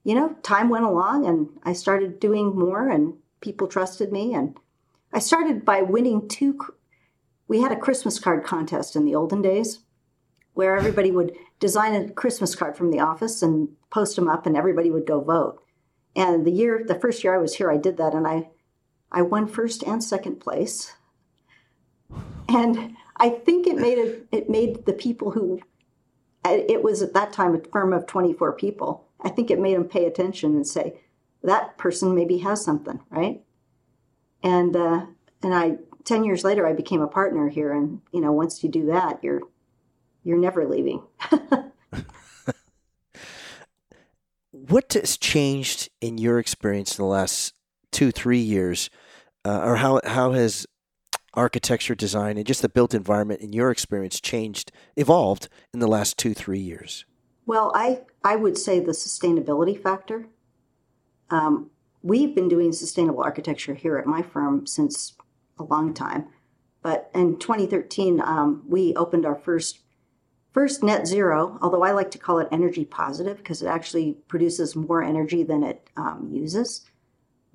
you 0.08 0.14
know, 0.14 0.34
time 0.42 0.70
went 0.70 0.86
along 0.86 1.26
and 1.26 1.50
I 1.64 1.74
started 1.74 2.18
doing 2.18 2.58
more 2.58 2.88
and 2.88 3.12
people 3.42 3.66
trusted 3.66 4.10
me. 4.10 4.32
And 4.32 4.56
I 5.12 5.18
started 5.18 5.66
by 5.66 5.82
winning 5.82 6.28
two. 6.28 6.58
We 7.46 7.60
had 7.60 7.72
a 7.72 7.76
Christmas 7.76 8.18
card 8.18 8.42
contest 8.42 8.96
in 8.96 9.04
the 9.04 9.14
olden 9.14 9.42
days 9.42 9.80
where 10.54 10.78
everybody 10.78 11.10
would 11.10 11.36
design 11.60 11.94
a 11.94 12.08
Christmas 12.08 12.54
card 12.54 12.74
from 12.74 12.90
the 12.90 13.00
office 13.00 13.42
and 13.42 13.68
post 13.90 14.16
them 14.16 14.28
up 14.28 14.46
and 14.46 14.56
everybody 14.56 14.90
would 14.90 15.06
go 15.06 15.20
vote. 15.20 15.62
And 16.16 16.46
the 16.46 16.52
year, 16.52 16.82
the 16.82 16.98
first 16.98 17.22
year 17.22 17.34
I 17.34 17.42
was 17.42 17.56
here, 17.56 17.70
I 17.70 17.76
did 17.76 17.98
that 17.98 18.14
and 18.14 18.26
I, 18.26 18.48
I 19.12 19.20
won 19.20 19.46
first 19.46 19.82
and 19.82 20.02
second 20.02 20.36
place. 20.36 20.94
And 22.48 22.96
I 23.18 23.28
think 23.28 23.66
it 23.66 23.76
made 23.76 23.98
it, 23.98 24.26
it 24.32 24.48
made 24.48 24.86
the 24.86 24.94
people 24.94 25.32
who, 25.32 25.60
it 26.46 26.82
was 26.82 27.02
at 27.02 27.12
that 27.12 27.34
time 27.34 27.54
a 27.54 27.60
firm 27.60 27.92
of 27.92 28.06
24 28.06 28.54
people 28.54 29.07
I 29.20 29.28
think 29.28 29.50
it 29.50 29.58
made 29.58 29.74
them 29.74 29.88
pay 29.88 30.06
attention 30.06 30.54
and 30.54 30.66
say, 30.66 31.00
that 31.42 31.78
person 31.78 32.14
maybe 32.14 32.38
has 32.38 32.64
something, 32.64 33.00
right? 33.10 33.42
And 34.42 34.74
uh, 34.76 35.06
and 35.42 35.54
I 35.54 35.76
ten 36.04 36.24
years 36.24 36.44
later 36.44 36.66
I 36.66 36.72
became 36.72 37.00
a 37.00 37.08
partner 37.08 37.48
here, 37.48 37.72
and 37.72 38.00
you 38.12 38.20
know 38.20 38.32
once 38.32 38.62
you 38.62 38.68
do 38.68 38.86
that, 38.86 39.22
you're 39.22 39.42
you're 40.24 40.38
never 40.38 40.66
leaving. 40.66 41.02
what 44.50 44.92
has 44.92 45.16
changed 45.16 45.88
in 46.00 46.18
your 46.18 46.38
experience 46.38 46.98
in 46.98 47.02
the 47.04 47.08
last 47.08 47.54
two 47.92 48.10
three 48.10 48.40
years, 48.40 48.90
uh, 49.44 49.60
or 49.64 49.76
how 49.76 50.00
how 50.04 50.32
has 50.32 50.66
architecture 51.34 51.94
design 51.94 52.36
and 52.36 52.46
just 52.46 52.62
the 52.62 52.68
built 52.68 52.94
environment 52.94 53.40
in 53.40 53.52
your 53.52 53.70
experience 53.70 54.20
changed 54.20 54.72
evolved 54.96 55.48
in 55.72 55.78
the 55.78 55.86
last 55.86 56.18
two 56.18 56.34
three 56.34 56.58
years 56.58 57.04
well, 57.48 57.72
I, 57.74 58.02
I 58.24 58.36
would 58.36 58.58
say 58.58 58.80
the 58.80 58.92
sustainability 58.92 59.80
factor. 59.80 60.26
Um, 61.30 61.70
we've 62.02 62.34
been 62.34 62.48
doing 62.48 62.72
sustainable 62.72 63.22
architecture 63.22 63.74
here 63.74 63.98
at 63.98 64.06
my 64.06 64.22
firm 64.22 64.66
since 64.66 65.14
a 65.58 65.64
long 65.64 65.94
time. 65.94 66.26
But 66.82 67.10
in 67.14 67.38
2013, 67.38 68.20
um, 68.20 68.62
we 68.66 68.94
opened 68.94 69.26
our 69.26 69.34
first 69.34 69.80
first 70.52 70.82
net 70.82 71.06
zero, 71.06 71.58
although 71.60 71.84
I 71.84 71.92
like 71.92 72.10
to 72.12 72.18
call 72.18 72.38
it 72.38 72.48
energy 72.50 72.84
positive 72.84 73.36
because 73.36 73.62
it 73.62 73.66
actually 73.66 74.16
produces 74.28 74.74
more 74.74 75.02
energy 75.02 75.42
than 75.42 75.62
it 75.62 75.88
um, 75.96 76.30
uses 76.32 76.84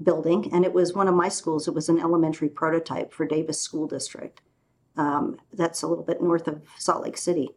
building. 0.02 0.50
And 0.54 0.64
it 0.64 0.74
was 0.74 0.94
one 0.94 1.08
of 1.08 1.16
my 1.16 1.30
schools. 1.30 1.68
It 1.68 1.74
was 1.74 1.90
an 1.90 2.00
elementary 2.00 2.50
prototype 2.50 3.14
for 3.14 3.26
Davis 3.26 3.60
School 3.60 3.88
District. 3.88 4.42
Um, 4.96 5.38
that's 5.52 5.82
a 5.82 5.88
little 5.88 6.04
bit 6.04 6.22
north 6.22 6.48
of 6.48 6.62
Salt 6.78 7.04
Lake 7.04 7.18
City. 7.18 7.50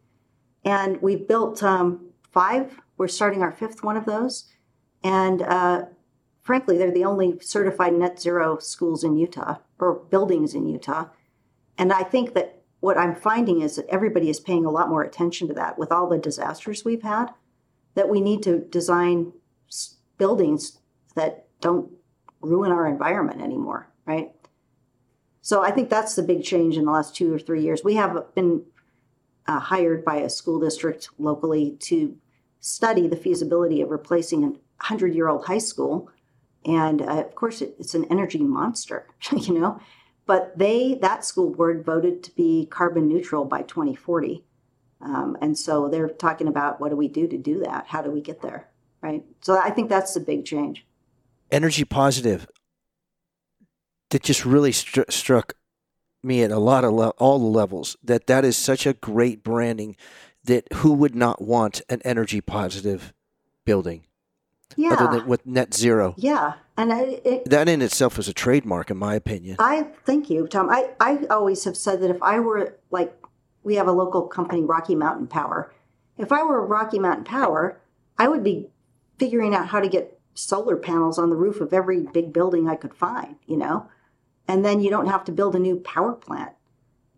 And 0.65 1.01
we 1.03 1.17
built 1.17 1.63
um, 1.63 2.07
five. 2.33 2.81
We're 2.97 3.09
starting 3.09 3.43
our 3.43 3.53
fifth 3.53 3.83
one 3.83 3.97
of 3.97 4.07
those. 4.07 4.51
And 5.03 5.43
uh, 5.43 5.87
frankly, 6.43 6.79
they're 6.79 6.91
the 6.91 7.05
only 7.05 7.39
certified 7.41 7.95
net 7.95 8.21
zero 8.21 8.59
schools 8.59 9.05
in 9.05 9.17
Utah 9.17 9.57
or 9.79 9.95
buildings 9.95 10.55
in 10.55 10.67
Utah. 10.67 11.07
And 11.79 11.93
I 11.93 12.03
think 12.03 12.35
that 12.35 12.63
what 12.81 12.99
I'm 12.99 13.15
finding 13.15 13.61
is 13.61 13.77
that 13.77 13.89
everybody 13.89 14.31
is 14.31 14.41
paying 14.41 14.65
a 14.65 14.71
lot 14.71 14.89
more 14.89 15.03
attention 15.03 15.49
to 15.49 15.55
that 15.55 15.79
with 15.79 15.93
all 15.93 16.09
the 16.09 16.19
disasters 16.19 16.85
we've 16.85 17.03
had, 17.03 17.27
that 17.95 18.09
we 18.09 18.21
need 18.21 18.43
to 18.45 18.61
design 18.61 19.33
buildings 20.19 20.79
that 21.15 21.47
don't 21.61 21.91
ruin 22.41 22.71
our 22.71 22.87
environment 22.87 23.41
anymore, 23.41 23.89
right? 24.05 24.33
So 25.43 25.63
I 25.63 25.71
think 25.71 25.91
that's 25.91 26.15
the 26.15 26.23
big 26.23 26.43
change 26.43 26.77
in 26.77 26.85
the 26.85 26.91
last 26.91 27.15
two 27.15 27.33
or 27.33 27.39
three 27.39 27.63
years. 27.63 27.83
We 27.85 27.95
have 27.95 28.35
been 28.35 28.65
uh, 29.47 29.61
hired 29.61 30.05
by 30.05 30.17
a 30.17 30.31
school 30.31 30.61
district 30.61 31.11
locally 31.19 31.77
to 31.81 32.17
study 32.67 33.07
the 33.07 33.17
feasibility 33.17 33.81
of 33.81 33.91
replacing 33.91 34.43
a 34.43 34.49
100 34.49 35.15
year 35.15 35.29
old 35.29 35.47
high 35.47 35.59
school. 35.59 36.11
And 36.65 37.01
uh, 37.01 37.21
of 37.21 37.35
course, 37.37 37.63
it, 37.63 37.77
it's 37.79 37.95
an 37.95 38.07
energy 38.11 38.41
monster, 38.41 39.07
you 39.33 39.59
know. 39.59 39.81
But 40.27 40.59
they, 40.59 40.95
that 41.01 41.25
school 41.25 41.55
board 41.55 41.85
voted 41.85 42.25
to 42.25 42.35
be 42.35 42.67
carbon 42.67 43.07
neutral 43.07 43.45
by 43.45 43.63
2040. 43.63 44.43
Um, 45.01 45.37
and 45.41 45.57
so 45.57 45.89
they're 45.89 46.09
talking 46.09 46.49
about 46.49 46.81
what 46.81 46.89
do 46.89 46.97
we 46.97 47.07
do 47.07 47.29
to 47.29 47.39
do 47.39 47.61
that? 47.61 47.87
How 47.87 48.03
do 48.03 48.11
we 48.11 48.21
get 48.21 48.43
there? 48.43 48.69
Right. 49.01 49.25
So 49.43 49.57
I 49.57 49.71
think 49.71 49.89
that's 49.89 50.15
the 50.15 50.21
big 50.21 50.45
change. 50.45 50.85
Energy 51.53 51.85
positive. 51.85 52.49
That 54.11 54.25
just 54.25 54.45
really 54.45 54.73
stru- 54.73 55.13
struck 55.13 55.55
me 56.25 56.43
at 56.43 56.51
a 56.51 56.59
lot 56.59 56.83
of 56.83 56.93
le- 56.93 57.11
all 57.11 57.39
the 57.39 57.45
levels. 57.45 57.97
That 58.03 58.27
that 58.27 58.45
is 58.45 58.57
such 58.57 58.87
a 58.87 58.95
great 58.95 59.45
branding 59.45 59.97
that 60.47 60.73
who 60.75 60.93
would 60.95 61.15
not 61.15 61.41
want 61.43 61.83
an 61.89 62.01
energy 62.05 62.41
positive 62.41 63.13
building? 63.65 64.07
Yeah. 64.77 64.95
Other 64.95 65.19
than 65.19 65.29
with 65.29 65.47
net 65.47 65.75
zero. 65.75 66.15
Yeah. 66.17 66.55
And 66.77 66.93
I, 66.93 67.01
it, 67.25 67.45
that 67.49 67.69
in 67.69 67.81
itself 67.81 68.19
is 68.19 68.29
a 68.29 68.35
trademark, 68.35 68.91
in 68.91 68.97
my 68.97 69.15
opinion. 69.15 69.57
I 69.59 69.85
thank 70.05 70.29
you, 70.29 70.47
Tom. 70.49 70.69
I, 70.69 70.91
I 71.01 71.25
always 71.31 71.65
have 71.65 71.77
said 71.77 72.01
that 72.01 72.11
if 72.11 72.23
I 72.23 72.41
were 72.41 72.77
like 72.91 73.17
we 73.67 73.75
have 73.75 73.89
a 73.89 73.93
local 73.93 74.23
company, 74.23 74.63
Rocky 74.63 74.95
Mountain 74.95 75.27
Power. 75.27 75.73
If 76.17 76.31
I 76.31 76.45
were 76.45 76.65
Rocky 76.65 77.01
Mountain 77.01 77.25
Power, 77.25 77.81
I 78.17 78.29
would 78.29 78.45
be 78.45 78.69
figuring 79.19 79.57
out 79.57 79.67
how 79.67 79.81
to 79.81 79.89
get 79.89 80.21
solar 80.35 80.77
panels 80.77 81.19
on 81.19 81.31
the 81.31 81.37
roof 81.37 81.61
of 81.61 81.73
every 81.73 82.03
big 82.03 82.33
building 82.33 82.69
I 82.69 82.77
could 82.77 82.95
find, 82.95 83.35
you 83.45 83.57
know? 83.57 83.89
And 84.47 84.65
then 84.65 84.81
you 84.81 84.89
don't 84.89 85.09
have 85.09 85.25
to 85.25 85.33
build 85.33 85.57
a 85.57 85.59
new 85.59 85.81
power 85.81 86.13
plant. 86.13 86.53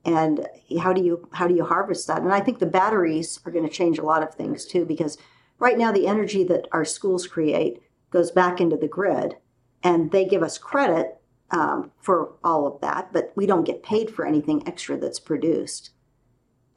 And 0.08 0.48
how 0.80 0.94
do 0.94 1.02
you 1.02 1.28
how 1.34 1.46
do 1.46 1.54
you 1.54 1.66
harvest 1.66 2.06
that? 2.06 2.22
And 2.22 2.32
I 2.32 2.40
think 2.40 2.60
the 2.60 2.66
batteries 2.66 3.40
are 3.44 3.52
going 3.52 3.68
to 3.68 3.70
change 3.70 3.98
a 3.98 4.04
lot 4.04 4.22
of 4.22 4.32
things 4.32 4.64
too 4.64 4.86
because 4.86 5.18
right 5.58 5.76
now 5.76 5.92
the 5.92 6.06
energy 6.06 6.44
that 6.44 6.66
our 6.72 6.86
schools 6.86 7.26
create 7.26 7.82
goes 8.10 8.30
back 8.30 8.58
into 8.58 8.78
the 8.78 8.88
grid 8.88 9.36
and 9.82 10.10
they 10.10 10.24
give 10.24 10.42
us 10.42 10.56
credit 10.56 11.18
um, 11.50 11.92
for 11.98 12.32
all 12.42 12.66
of 12.66 12.80
that, 12.80 13.12
but 13.12 13.32
we 13.36 13.44
don't 13.44 13.64
get 13.64 13.82
paid 13.82 14.10
for 14.10 14.24
anything 14.24 14.66
extra 14.66 14.96
that's 14.96 15.20
produced. 15.20 15.90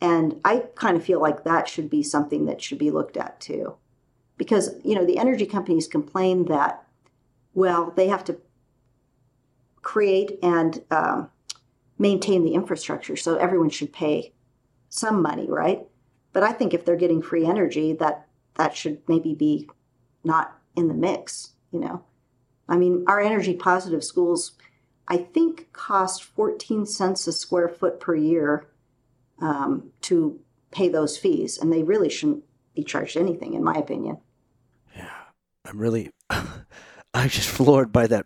And 0.01 0.41
I 0.43 0.65
kind 0.75 0.97
of 0.97 1.05
feel 1.05 1.21
like 1.21 1.45
that 1.45 1.69
should 1.69 1.89
be 1.89 2.03
something 2.03 2.47
that 2.47 2.61
should 2.61 2.79
be 2.79 2.91
looked 2.91 3.15
at 3.15 3.39
too. 3.39 3.75
Because, 4.37 4.75
you 4.83 4.93
know, 4.93 5.05
the 5.05 5.19
energy 5.19 5.45
companies 5.45 5.87
complain 5.87 6.45
that, 6.45 6.85
well, 7.53 7.93
they 7.95 8.09
have 8.09 8.25
to 8.25 8.41
create 9.81 10.37
and 10.43 10.83
um, 10.91 11.29
maintain 12.01 12.43
the 12.43 12.55
infrastructure, 12.55 13.15
so 13.15 13.35
everyone 13.35 13.69
should 13.69 13.93
pay 13.93 14.33
some 14.89 15.21
money, 15.21 15.45
right? 15.47 15.85
But 16.33 16.41
I 16.41 16.51
think 16.51 16.73
if 16.73 16.83
they're 16.83 16.95
getting 16.95 17.21
free 17.21 17.45
energy, 17.45 17.93
that 17.93 18.27
that 18.55 18.75
should 18.75 19.01
maybe 19.07 19.35
be 19.35 19.69
not 20.23 20.57
in 20.75 20.87
the 20.87 20.95
mix, 20.95 21.51
you 21.71 21.79
know. 21.79 22.03
I 22.67 22.77
mean, 22.77 23.05
our 23.07 23.19
energy 23.21 23.53
positive 23.53 24.03
schools, 24.03 24.53
I 25.07 25.17
think, 25.17 25.71
cost 25.73 26.23
14 26.23 26.87
cents 26.87 27.27
a 27.27 27.31
square 27.31 27.69
foot 27.69 27.99
per 27.99 28.15
year 28.15 28.67
um, 29.39 29.91
to 30.01 30.39
pay 30.71 30.89
those 30.89 31.17
fees, 31.17 31.59
and 31.59 31.71
they 31.71 31.83
really 31.83 32.09
shouldn't 32.09 32.43
be 32.75 32.83
charged 32.83 33.15
anything, 33.15 33.53
in 33.53 33.63
my 33.63 33.75
opinion. 33.75 34.17
Yeah, 34.95 35.11
I'm 35.65 35.77
really, 35.77 36.09
I'm 36.29 37.29
just 37.29 37.49
floored 37.49 37.91
by 37.91 38.07
that, 38.07 38.25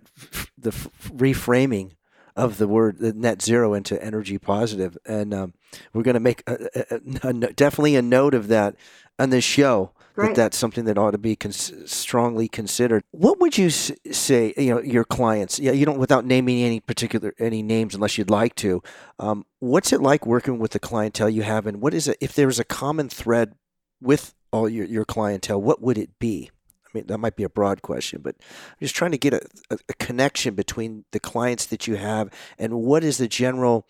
the 0.58 0.72
reframing 1.10 1.92
of 2.36 2.58
the 2.58 2.68
word 2.68 3.00
the 3.00 3.14
net 3.14 3.42
zero 3.42 3.74
into 3.74 4.02
energy 4.04 4.38
positive, 4.38 4.98
and 5.06 5.34
um, 5.34 5.54
we're 5.94 6.04
going 6.04 6.16
to 6.16 6.20
make 6.20 6.44
a, 6.48 6.70
a, 6.92 7.30
a, 7.30 7.34
definitely 7.54 7.96
a 7.96 8.02
note 8.02 8.34
of 8.34 8.48
that 8.50 8.76
on 9.18 9.30
this 9.30 9.44
show. 9.44 9.92
That 10.28 10.36
that's 10.36 10.58
something 10.58 10.86
that 10.86 10.98
ought 10.98 11.12
to 11.12 11.18
be 11.18 11.36
cons- 11.36 11.74
strongly 11.92 12.48
considered. 12.48 13.04
What 13.12 13.42
would 13.42 13.58
you 13.58 13.68
s- 13.68 13.92
say? 14.12 14.54
You 14.56 14.76
know, 14.76 14.82
your 14.82 15.04
clients. 15.04 15.60
Yeah, 15.60 15.74
you 15.74 15.86
don't 15.86 16.00
without 16.00 16.26
naming 16.26 16.64
any 16.64 16.80
particular 16.80 17.34
any 17.38 17.62
names 17.62 17.94
unless 17.96 18.18
you'd 18.18 18.30
like 18.30 18.56
to. 18.56 18.82
Um, 19.20 19.46
what's 19.60 19.92
it 19.92 20.02
like 20.02 20.26
working 20.26 20.58
with 20.58 20.72
the 20.72 20.80
clientele 20.80 21.30
you 21.30 21.42
have, 21.44 21.68
and 21.68 21.82
what 21.82 21.94
is 21.94 22.08
it? 22.08 22.18
If 22.22 22.34
there's 22.34 22.60
a 22.60 22.64
common 22.64 23.10
thread 23.10 23.56
with 24.02 24.34
all 24.54 24.70
your 24.70 24.86
your 24.86 25.04
clientele, 25.04 25.62
what 25.62 25.82
would 25.82 25.98
it 25.98 26.18
be? 26.18 26.50
Mean, 26.96 27.08
that 27.08 27.18
might 27.18 27.36
be 27.36 27.44
a 27.44 27.50
broad 27.50 27.82
question, 27.82 28.22
but 28.22 28.36
I'm 28.40 28.78
just 28.82 28.96
trying 28.96 29.12
to 29.12 29.18
get 29.18 29.34
a, 29.34 29.42
a, 29.70 29.78
a 29.90 29.94
connection 29.96 30.56
between 30.56 31.06
the 31.12 31.20
clients 31.20 31.66
that 31.68 31.88
you 31.88 31.96
have 31.96 32.30
and 32.58 32.74
what 32.74 33.04
is 33.04 33.18
the 33.18 33.28
general 33.28 33.88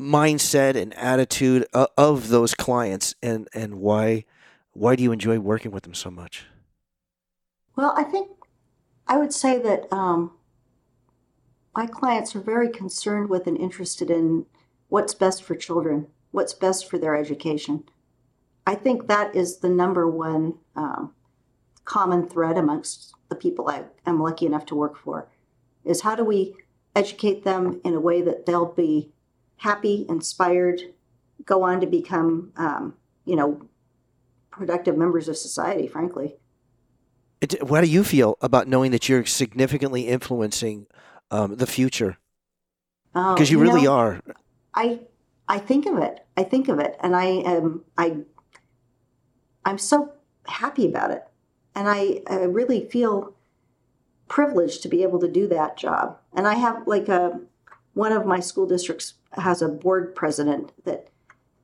mindset 0.00 0.74
and 0.74 0.94
attitude 0.94 1.66
of 1.74 2.28
those 2.28 2.54
clients 2.54 3.14
and 3.22 3.46
and 3.52 3.74
why 3.74 4.24
why 4.72 4.96
do 4.96 5.02
you 5.02 5.12
enjoy 5.12 5.38
working 5.38 5.70
with 5.70 5.82
them 5.82 5.92
so 5.92 6.10
much? 6.10 6.46
Well 7.76 7.92
i 7.96 8.02
think 8.02 8.30
i 9.06 9.18
would 9.18 9.34
say 9.34 9.58
that 9.58 9.92
um, 9.92 10.32
my 11.74 11.86
clients 11.86 12.34
are 12.34 12.40
very 12.40 12.70
concerned 12.70 13.28
with 13.28 13.46
and 13.46 13.58
interested 13.58 14.10
in 14.10 14.46
what's 14.88 15.12
best 15.14 15.42
for 15.42 15.54
children 15.54 16.06
what's 16.36 16.52
best 16.52 16.88
for 16.88 16.98
their 16.98 17.16
education. 17.16 17.82
I 18.66 18.74
think 18.74 19.06
that 19.06 19.34
is 19.34 19.58
the 19.58 19.70
number 19.70 20.06
one 20.06 20.58
um, 20.76 21.12
common 21.84 22.28
thread 22.28 22.56
amongst 22.56 23.14
the 23.28 23.36
people 23.36 23.68
i 23.68 23.84
am 24.06 24.20
lucky 24.20 24.46
enough 24.46 24.66
to 24.66 24.74
work 24.74 24.96
for 24.96 25.28
is 25.84 26.02
how 26.02 26.14
do 26.14 26.24
we 26.24 26.54
educate 26.96 27.44
them 27.44 27.80
in 27.84 27.94
a 27.94 28.00
way 28.00 28.22
that 28.22 28.46
they'll 28.46 28.72
be 28.72 29.12
happy, 29.58 30.06
inspired, 30.08 30.80
go 31.44 31.62
on 31.62 31.80
to 31.80 31.86
become, 31.86 32.52
um, 32.56 32.94
you 33.24 33.36
know, 33.36 33.60
productive 34.50 34.96
members 34.96 35.28
of 35.28 35.36
society, 35.36 35.86
frankly. 35.86 36.36
It, 37.40 37.62
what 37.62 37.82
do 37.82 37.88
you 37.88 38.02
feel 38.02 38.38
about 38.40 38.66
knowing 38.66 38.90
that 38.92 39.08
you're 39.08 39.26
significantly 39.26 40.08
influencing 40.08 40.86
um, 41.30 41.56
the 41.56 41.66
future? 41.66 42.16
Because 43.12 43.50
oh, 43.50 43.52
you, 43.52 43.58
you, 43.58 43.62
really 43.62 43.82
know, 43.84 43.92
are. 43.92 44.20
I 44.74 45.00
I 45.48 45.58
think 45.58 45.86
of 45.86 45.98
it. 45.98 46.24
I 46.36 46.42
think 46.42 46.68
of 46.68 46.78
it, 46.78 46.96
and 47.00 47.14
I 47.14 47.26
am 47.26 47.84
I. 47.96 48.18
I'm 49.64 49.78
so 49.78 50.12
happy 50.48 50.86
about 50.86 51.10
it, 51.10 51.26
and 51.74 51.88
I, 51.88 52.22
I 52.28 52.44
really 52.44 52.88
feel 52.88 53.34
privileged 54.28 54.82
to 54.82 54.88
be 54.88 55.02
able 55.02 55.20
to 55.20 55.28
do 55.28 55.46
that 55.48 55.76
job. 55.76 56.18
And 56.32 56.46
I 56.46 56.54
have 56.54 56.86
like 56.86 57.08
a 57.08 57.40
one 57.94 58.12
of 58.12 58.26
my 58.26 58.40
school 58.40 58.66
districts 58.66 59.14
has 59.32 59.62
a 59.62 59.68
board 59.68 60.14
president 60.14 60.72
that 60.84 61.08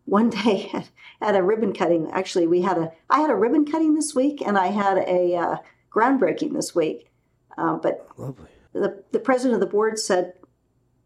one 0.06 0.30
day 0.44 0.72
at, 1.20 1.36
a 1.36 1.42
ribbon 1.42 1.72
cutting 1.72 2.10
actually 2.10 2.46
we 2.46 2.62
had 2.62 2.78
a 2.78 2.90
i 3.10 3.20
had 3.20 3.30
a 3.30 3.34
ribbon 3.34 3.64
cutting 3.64 3.94
this 3.94 4.14
week 4.14 4.42
and 4.44 4.58
i 4.58 4.68
had 4.68 4.98
a 4.98 5.36
uh, 5.36 5.56
groundbreaking 5.90 6.52
this 6.52 6.74
week 6.74 7.10
uh, 7.58 7.76
but 7.76 8.08
Lovely. 8.16 8.48
The, 8.72 9.02
the 9.12 9.20
president 9.20 9.54
of 9.54 9.60
the 9.60 9.72
board 9.72 9.98
said 9.98 10.32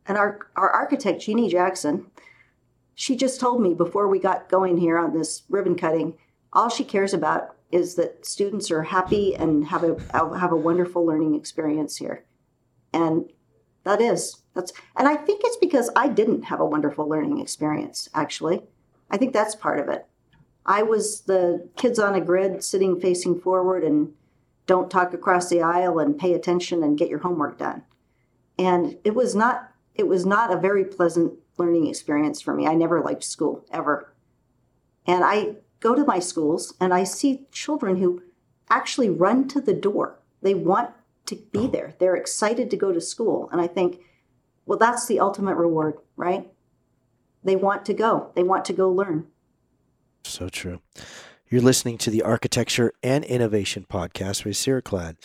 and 0.07 0.17
our, 0.17 0.39
our 0.57 0.71
architect 0.71 1.21
jeannie 1.21 1.51
jackson 1.51 2.07
she 2.95 3.17
just 3.17 3.41
told 3.41 3.61
me 3.61 3.75
before 3.75 4.09
we 4.09 4.19
got 4.19 4.49
going 4.49 4.79
here 4.79 4.97
on 4.97 5.13
this 5.13 5.43
ribbon 5.49 5.75
cutting 5.77 6.17
all 6.53 6.71
she 6.71 6.85
cares 6.85 7.13
about 7.13 7.56
is 7.71 7.97
that 7.97 8.25
students 8.25 8.71
are 8.71 8.83
happy 8.83 9.35
and 9.35 9.67
have 9.67 9.83
a 9.83 9.97
have 10.39 10.53
a 10.53 10.57
wonderful 10.57 11.05
learning 11.05 11.35
experience 11.35 11.97
here 11.97 12.25
and 12.93 13.31
that 13.85 14.01
is 14.01 14.43
that's, 14.57 14.73
and 14.97 15.07
I 15.07 15.17
think 15.17 15.43
it's 15.45 15.59
because 15.59 15.91
I 15.95 16.09
didn't 16.09 16.45
have 16.45 16.61
a 16.61 16.67
wonderful 16.67 17.07
learning 17.07 17.41
experience, 17.41 18.09
actually. 18.15 18.63
I 19.11 19.19
think 19.19 19.33
that's 19.33 19.55
part 19.55 19.79
of 19.79 19.89
it. 19.89 20.07
I 20.65 20.83
was 20.83 21.21
the 21.21 21.69
kids 21.77 21.99
on 21.99 22.15
a 22.15 22.21
grid 22.21 22.65
sitting 22.65 22.99
facing 22.99 23.39
forward 23.39 23.85
and 23.85 24.15
don't 24.67 24.91
talk 24.91 25.13
across 25.13 25.49
the 25.49 25.61
aisle 25.61 25.99
and 25.99 26.19
pay 26.19 26.33
attention 26.33 26.83
and 26.83 26.99
get 26.99 27.11
your 27.11 27.21
homework 27.21 27.59
done. 27.59 27.85
And 28.59 28.97
it 29.05 29.15
was 29.15 29.37
not 29.37 29.71
it 29.95 30.09
was 30.09 30.27
not 30.27 30.53
a 30.53 30.59
very 30.59 30.85
pleasant 30.85 31.35
learning 31.59 31.87
experience 31.87 32.41
for 32.41 32.55
me. 32.55 32.67
I 32.67 32.75
never 32.75 33.01
liked 33.01 33.25
school 33.25 33.65
ever. 33.71 34.13
And 35.07 35.23
I 35.23 35.57
go 35.81 35.95
to 35.95 36.05
my 36.05 36.19
schools 36.19 36.75
and 36.81 36.93
I 36.93 37.05
see 37.05 37.47
children 37.53 37.97
who 37.97 38.23
actually 38.71 39.11
run 39.11 39.49
to 39.49 39.61
the 39.61 39.75
door. 39.75 40.19
They 40.43 40.55
want 40.55 40.91
to 41.27 41.37
be 41.37 41.61
oh. 41.61 41.67
there. 41.69 41.95
They're 41.99 42.17
excited 42.17 42.71
to 42.71 42.77
go 42.77 42.93
to 42.93 43.01
school. 43.01 43.49
And 43.53 43.61
I 43.61 43.67
think 43.67 44.01
well, 44.67 44.79
that's 44.79 45.07
the 45.07 45.21
ultimate 45.21 45.55
reward, 45.55 45.95
right? 46.17 46.51
They 47.45 47.55
want 47.57 47.87
to 47.87 47.95
go, 47.95 48.33
they 48.35 48.43
want 48.43 48.65
to 48.67 48.73
go 48.73 48.91
learn. 48.91 49.29
So 50.25 50.49
true. 50.49 50.81
You're 51.49 51.63
listening 51.63 51.99
to 51.99 52.11
the 52.11 52.23
Architecture 52.23 52.93
and 53.03 53.25
Innovation 53.25 53.87
Podcast 53.89 54.45
with 54.45 54.57
Ceraclad. 54.57 55.17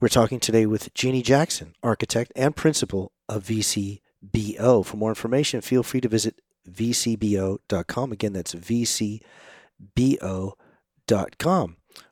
We're 0.00 0.08
talking 0.08 0.40
today 0.40 0.64
with 0.64 0.94
Jeannie 0.94 1.20
Jackson, 1.20 1.74
architect 1.82 2.32
and 2.34 2.56
principal 2.56 3.12
of 3.28 3.44
VCBO. 3.44 4.84
For 4.84 4.96
more 4.96 5.10
information, 5.10 5.60
feel 5.60 5.82
free 5.82 6.00
to 6.00 6.08
visit 6.08 6.40
vcbo.com. 6.66 8.12
Again, 8.12 8.32
that's 8.32 8.54
vcbo.com. 8.54 9.20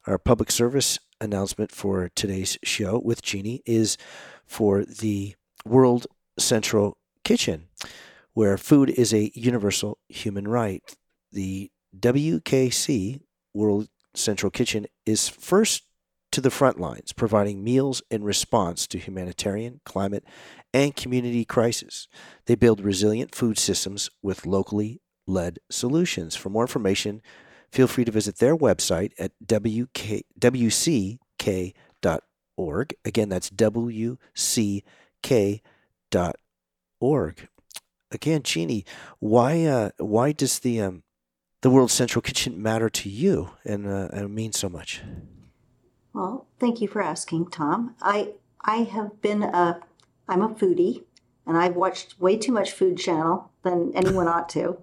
Our 0.06 0.18
public 0.18 0.50
service 0.50 0.98
announcement 1.20 1.70
for 1.70 2.10
today's 2.14 2.58
show 2.62 3.00
with 3.02 3.22
Jeannie 3.22 3.62
is 3.64 3.96
for 4.46 4.84
the 4.84 5.34
World 5.64 6.06
Central 6.38 6.98
Kitchen, 7.24 7.68
where 8.34 8.58
food 8.58 8.90
is 8.90 9.14
a 9.14 9.30
universal 9.34 9.98
human 10.08 10.48
right. 10.48 10.82
The 11.30 11.70
WKC, 11.98 13.20
World 13.54 13.88
Central 14.14 14.50
Kitchen, 14.50 14.86
is 15.06 15.28
first 15.28 15.84
to 16.32 16.40
the 16.40 16.50
front 16.50 16.80
lines, 16.80 17.12
providing 17.12 17.62
meals 17.62 18.02
in 18.10 18.24
response 18.24 18.86
to 18.88 18.98
humanitarian, 18.98 19.80
climate, 19.84 20.24
and 20.72 20.96
community 20.96 21.44
crises. 21.44 22.08
They 22.46 22.54
build 22.54 22.80
resilient 22.80 23.34
food 23.34 23.58
systems 23.58 24.10
with 24.22 24.46
locally 24.46 25.02
led 25.26 25.58
solutions. 25.70 26.34
For 26.34 26.48
more 26.48 26.64
information, 26.64 27.22
feel 27.72 27.88
free 27.88 28.04
to 28.04 28.12
visit 28.12 28.36
their 28.36 28.56
website 28.56 29.12
at 29.18 29.32
WK, 29.40 30.22
wck.org. 30.38 31.18
Again, 33.04 33.28
that's 33.28 33.50
WCK 33.50 35.60
org. 37.00 37.48
Again, 38.10 38.42
Jeannie, 38.42 38.84
why 39.18 39.64
uh, 39.64 39.90
why 39.98 40.32
does 40.32 40.58
the 40.58 40.80
um, 40.80 41.02
the 41.62 41.70
World 41.70 41.90
Central 41.90 42.20
Kitchen 42.20 42.62
matter 42.62 42.90
to 42.90 43.08
you 43.08 43.50
and, 43.64 43.86
uh, 43.86 44.08
and 44.12 44.34
mean 44.34 44.52
so 44.52 44.68
much? 44.68 45.00
Well, 46.12 46.46
thank 46.60 46.82
you 46.82 46.88
for 46.88 47.02
asking, 47.02 47.50
Tom. 47.50 47.94
I 48.02 48.34
I 48.60 48.82
have 48.82 49.22
been 49.22 49.42
a 49.42 49.80
I'm 50.28 50.42
a 50.42 50.50
foodie. 50.50 51.04
and 51.46 51.56
I've 51.56 51.74
watched 51.74 52.20
way 52.20 52.36
too 52.36 52.52
much 52.52 52.72
Food 52.72 52.98
Channel 52.98 53.50
than 53.62 53.92
anyone 53.94 54.28
ought 54.28 54.50
to. 54.50 54.76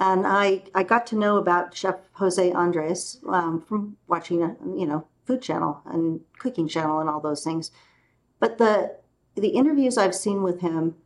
And 0.00 0.26
I, 0.26 0.62
I 0.74 0.82
got 0.82 1.06
to 1.08 1.16
know 1.16 1.36
about 1.36 1.76
Chef 1.76 1.96
Jose 2.14 2.52
Andres 2.52 3.20
um, 3.28 3.60
from 3.60 3.98
watching, 4.08 4.42
a, 4.42 4.56
you 4.76 4.86
know, 4.86 5.06
Food 5.26 5.42
Channel 5.42 5.80
and 5.84 6.20
Cooking 6.38 6.66
Channel 6.66 7.00
and 7.00 7.08
all 7.08 7.20
those 7.20 7.44
things. 7.44 7.70
But 8.40 8.58
the 8.58 8.96
the 9.36 9.50
interviews 9.50 9.96
I've 9.96 10.14
seen 10.14 10.42
with 10.42 10.60
him 10.60 10.96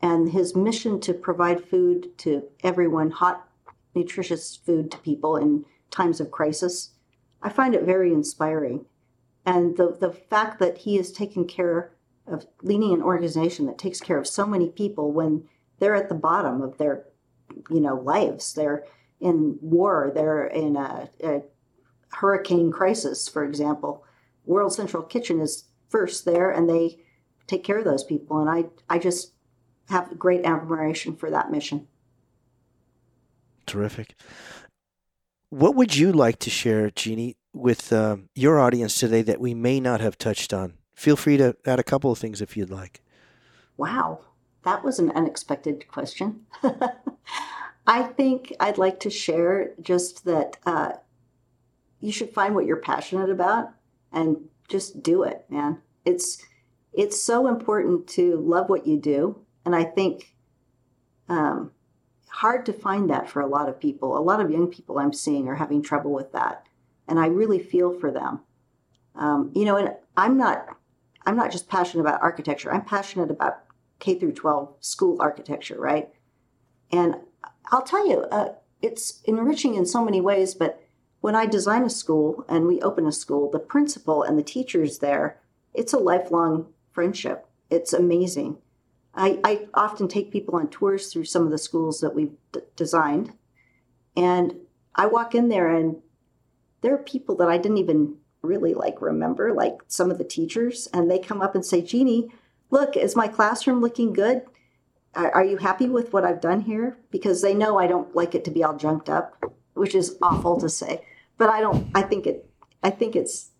and 0.00 0.30
his 0.30 0.56
mission 0.56 0.98
to 1.00 1.14
provide 1.14 1.64
food 1.64 2.16
to 2.18 2.42
everyone, 2.64 3.10
hot, 3.10 3.48
nutritious 3.94 4.56
food 4.56 4.90
to 4.90 4.98
people 4.98 5.36
in 5.36 5.64
times 5.90 6.20
of 6.20 6.30
crisis, 6.30 6.90
I 7.42 7.50
find 7.50 7.74
it 7.74 7.84
very 7.84 8.12
inspiring. 8.12 8.86
And 9.46 9.76
the, 9.76 9.96
the 9.98 10.12
fact 10.12 10.58
that 10.58 10.78
he 10.78 10.98
is 10.98 11.12
taking 11.12 11.46
care 11.46 11.92
of 12.26 12.46
leading 12.62 12.92
an 12.92 13.02
organization 13.02 13.66
that 13.66 13.78
takes 13.78 14.00
care 14.00 14.18
of 14.18 14.26
so 14.26 14.44
many 14.46 14.68
people 14.68 15.12
when 15.12 15.44
they're 15.78 15.94
at 15.94 16.08
the 16.08 16.14
bottom 16.14 16.60
of 16.60 16.78
their, 16.78 17.04
you 17.70 17.80
know, 17.80 17.96
lives. 17.96 18.54
They're 18.54 18.84
in 19.20 19.58
war. 19.60 20.12
They're 20.14 20.46
in 20.46 20.76
a, 20.76 21.08
a 21.22 21.42
hurricane 22.10 22.70
crisis, 22.70 23.28
for 23.28 23.44
example. 23.44 24.04
World 24.44 24.72
Central 24.72 25.02
Kitchen 25.02 25.40
is 25.40 25.64
first 25.88 26.24
there, 26.24 26.50
and 26.50 26.68
they 26.68 26.98
take 27.46 27.64
care 27.64 27.78
of 27.78 27.84
those 27.84 28.04
people. 28.04 28.38
And 28.40 28.48
I, 28.48 28.64
I 28.88 28.98
just 28.98 29.32
have 29.88 30.18
great 30.18 30.44
admiration 30.44 31.16
for 31.16 31.30
that 31.30 31.50
mission. 31.50 31.86
Terrific. 33.66 34.14
What 35.50 35.74
would 35.74 35.96
you 35.96 36.12
like 36.12 36.38
to 36.40 36.50
share, 36.50 36.90
Jeannie, 36.90 37.36
with 37.54 37.92
uh, 37.92 38.18
your 38.34 38.58
audience 38.58 38.98
today 38.98 39.22
that 39.22 39.40
we 39.40 39.54
may 39.54 39.80
not 39.80 40.00
have 40.00 40.18
touched 40.18 40.52
on? 40.52 40.74
Feel 40.94 41.16
free 41.16 41.36
to 41.36 41.56
add 41.64 41.78
a 41.78 41.84
couple 41.84 42.10
of 42.10 42.18
things 42.18 42.40
if 42.40 42.56
you'd 42.56 42.70
like. 42.70 43.02
Wow, 43.76 44.20
that 44.64 44.84
was 44.84 44.98
an 44.98 45.10
unexpected 45.10 45.88
question. 45.88 46.46
I 47.86 48.02
think 48.02 48.54
I'd 48.60 48.78
like 48.78 49.00
to 49.00 49.10
share 49.10 49.72
just 49.80 50.24
that 50.26 50.58
uh, 50.66 50.92
you 52.00 52.12
should 52.12 52.30
find 52.30 52.54
what 52.54 52.66
you're 52.66 52.76
passionate 52.76 53.30
about 53.30 53.70
and 54.12 54.36
just 54.68 55.02
do 55.02 55.22
it, 55.22 55.44
man. 55.48 55.78
It's 56.04 56.44
it's 56.92 57.20
so 57.20 57.46
important 57.46 58.08
to 58.08 58.36
love 58.36 58.68
what 58.68 58.86
you 58.86 58.98
do, 58.98 59.40
and 59.64 59.74
I 59.74 59.84
think 59.84 60.34
um, 61.28 61.70
hard 62.28 62.66
to 62.66 62.72
find 62.72 63.08
that 63.10 63.28
for 63.28 63.40
a 63.40 63.46
lot 63.46 63.68
of 63.68 63.80
people. 63.80 64.16
A 64.16 64.20
lot 64.20 64.40
of 64.40 64.50
young 64.50 64.68
people 64.68 64.98
I'm 64.98 65.12
seeing 65.12 65.48
are 65.48 65.54
having 65.54 65.82
trouble 65.82 66.12
with 66.12 66.32
that, 66.32 66.66
and 67.06 67.18
I 67.18 67.26
really 67.26 67.58
feel 67.58 67.98
for 67.98 68.10
them. 68.10 68.40
Um, 69.14 69.50
you 69.54 69.64
know, 69.64 69.76
and 69.76 69.94
I'm 70.16 70.36
not 70.36 70.76
I'm 71.26 71.36
not 71.36 71.52
just 71.52 71.68
passionate 71.68 72.02
about 72.02 72.22
architecture. 72.22 72.72
I'm 72.72 72.84
passionate 72.84 73.30
about 73.30 73.60
K 73.98 74.18
through 74.18 74.32
12 74.32 74.76
school 74.80 75.16
architecture, 75.20 75.78
right? 75.78 76.08
And 76.90 77.16
I'll 77.70 77.82
tell 77.82 78.08
you, 78.08 78.22
uh, 78.30 78.54
it's 78.80 79.20
enriching 79.24 79.74
in 79.74 79.86
so 79.86 80.04
many 80.04 80.20
ways. 80.20 80.54
But 80.54 80.82
when 81.20 81.34
I 81.34 81.46
design 81.46 81.82
a 81.84 81.90
school 81.90 82.44
and 82.48 82.66
we 82.66 82.80
open 82.80 83.06
a 83.06 83.12
school, 83.12 83.50
the 83.50 83.58
principal 83.58 84.22
and 84.22 84.38
the 84.38 84.42
teachers 84.42 84.98
there, 84.98 85.40
it's 85.74 85.92
a 85.92 85.98
lifelong 85.98 86.66
friendship. 86.92 87.46
It's 87.70 87.92
amazing. 87.92 88.58
I, 89.14 89.40
I 89.42 89.66
often 89.74 90.08
take 90.08 90.30
people 90.30 90.56
on 90.56 90.68
tours 90.68 91.12
through 91.12 91.24
some 91.24 91.44
of 91.44 91.50
the 91.50 91.58
schools 91.58 92.00
that 92.00 92.14
we've 92.14 92.36
d- 92.52 92.60
designed, 92.76 93.32
and 94.16 94.54
I 94.94 95.06
walk 95.06 95.34
in 95.34 95.48
there 95.48 95.74
and 95.74 95.96
there 96.80 96.94
are 96.94 96.98
people 96.98 97.36
that 97.36 97.48
I 97.48 97.58
didn't 97.58 97.78
even 97.78 98.16
really 98.42 98.74
like 98.74 99.02
remember, 99.02 99.52
like 99.52 99.78
some 99.88 100.10
of 100.10 100.18
the 100.18 100.24
teachers, 100.24 100.88
and 100.92 101.10
they 101.10 101.18
come 101.18 101.40
up 101.40 101.54
and 101.54 101.64
say, 101.64 101.82
Jeannie, 101.82 102.30
look, 102.70 102.96
is 102.96 103.16
my 103.16 103.28
classroom 103.28 103.80
looking 103.80 104.12
good? 104.12 104.42
Are 105.14 105.44
you 105.44 105.56
happy 105.56 105.88
with 105.88 106.12
what 106.12 106.24
I've 106.24 106.40
done 106.40 106.60
here? 106.60 106.98
Because 107.10 107.42
they 107.42 107.54
know 107.54 107.78
I 107.78 107.86
don't 107.86 108.14
like 108.14 108.34
it 108.34 108.44
to 108.44 108.50
be 108.50 108.62
all 108.62 108.76
junked 108.76 109.08
up, 109.08 109.42
which 109.74 109.94
is 109.94 110.16
awful 110.22 110.60
to 110.60 110.68
say. 110.68 111.02
But 111.38 111.50
I 111.50 111.60
don't. 111.60 111.90
I 111.94 112.02
think 112.02 112.26
it. 112.26 112.48
I 112.82 112.90
think 112.90 113.16
it's 113.16 113.50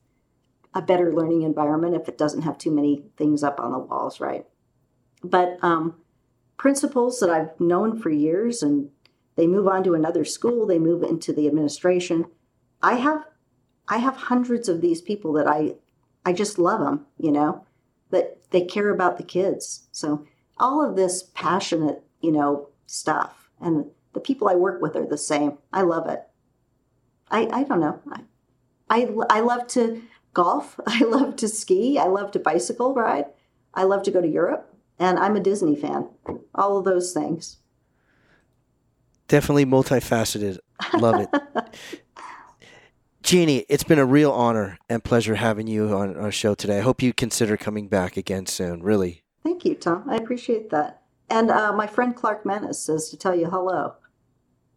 a 0.75 0.83
better 0.83 1.13
learning 1.13 1.43
environment 1.43 1.97
if 1.97 2.09
it 2.09 2.19
doesn't 2.19 2.43
have 2.43 2.59
too 2.59 2.71
many 2.71 3.05
things 3.17 3.43
up 3.43 3.59
on 3.59 3.73
the 3.73 3.79
walls, 3.79 4.21
right? 4.21 4.45
But 5.25 5.59
um, 5.63 5.95
principals 6.57 7.19
that 7.21 7.31
I've 7.31 7.59
known 7.59 7.99
for 7.99 8.11
years, 8.11 8.63
and 8.63 8.91
they 9.37 9.47
move 9.47 9.67
on 9.67 9.83
to 9.85 9.95
another 9.95 10.25
school, 10.25 10.67
they 10.67 10.79
move 10.79 11.03
into 11.03 11.33
the 11.33 11.47
administration. 11.47 12.27
I 12.83 12.97
have 12.97 13.25
I 13.89 13.99
have 13.99 14.17
hundreds 14.17 14.69
of 14.69 14.81
these 14.81 15.01
people 15.01 15.33
that 15.33 15.49
I 15.49 15.77
I 16.25 16.33
just 16.33 16.59
love 16.59 16.81
them, 16.81 17.07
you 17.19 17.33
know, 17.33 17.65
that 18.11 18.38
they 18.51 18.63
care 18.63 18.91
about 18.91 19.17
the 19.17 19.23
kids. 19.23 19.89
So 19.93 20.27
all 20.59 20.85
of 20.85 20.97
this 20.97 21.23
passionate, 21.35 22.03
you 22.21 22.33
know, 22.33 22.69
stuff 22.87 23.51
and 23.61 23.87
the 24.13 24.21
people 24.21 24.49
I 24.49 24.55
work 24.55 24.81
with 24.81 24.97
are 24.97 25.07
the 25.07 25.19
same. 25.19 25.59
I 25.73 25.83
love 25.83 26.09
it. 26.09 26.23
I 27.31 27.49
I 27.53 27.65
don't 27.65 27.81
know. 27.81 28.01
I 28.11 28.23
I, 28.91 29.09
I 29.29 29.41
love 29.41 29.67
to 29.69 30.03
golf. 30.33 30.81
I 30.87 31.01
love 31.05 31.37
to 31.37 31.49
ski. 31.49 31.99
I 31.99 32.07
love 32.07 32.31
to 32.33 32.39
bicycle 32.39 32.95
ride. 32.95 33.27
I 33.75 33.85
love 33.85 34.03
to 34.05 34.11
go 34.11 34.21
to 34.21 34.29
Europe 34.29 34.75
and 34.99 35.19
I'm 35.19 35.37
a 35.37 35.41
Disney 35.41 35.77
fan. 35.77 36.09
All 36.55 36.79
of 36.79 36.85
those 36.85 37.13
things. 37.13 37.59
Definitely 39.29 39.67
multifaceted. 39.67 40.59
Love 40.95 41.21
it. 41.21 41.75
Jeannie, 43.29 43.67
it's 43.69 43.85
been 43.85 43.99
a 43.99 44.07
real 44.07 44.33
honor 44.33 44.79
and 44.89 45.05
pleasure 45.05 45.35
having 45.35 45.67
you 45.67 45.95
on 45.95 46.17
our 46.17 46.33
show 46.33 46.55
today. 46.55 46.79
I 46.79 46.81
hope 46.81 47.03
you 47.03 47.13
consider 47.13 47.59
coming 47.59 47.87
back 47.87 48.17
again 48.17 48.47
soon, 48.47 48.83
really. 48.83 49.23
Thank 49.43 49.67
you, 49.67 49.75
Tom. 49.75 50.09
I 50.09 50.17
appreciate 50.17 50.71
that. 50.71 51.03
And 51.29 51.51
uh, 51.51 51.75
my 51.75 51.87
friend 51.87 52.17
Clark 52.17 52.47
Manis 52.47 52.83
says 52.83 53.11
to 53.11 53.19
tell 53.19 53.37
you 53.37 53.51
hello. 53.51 53.97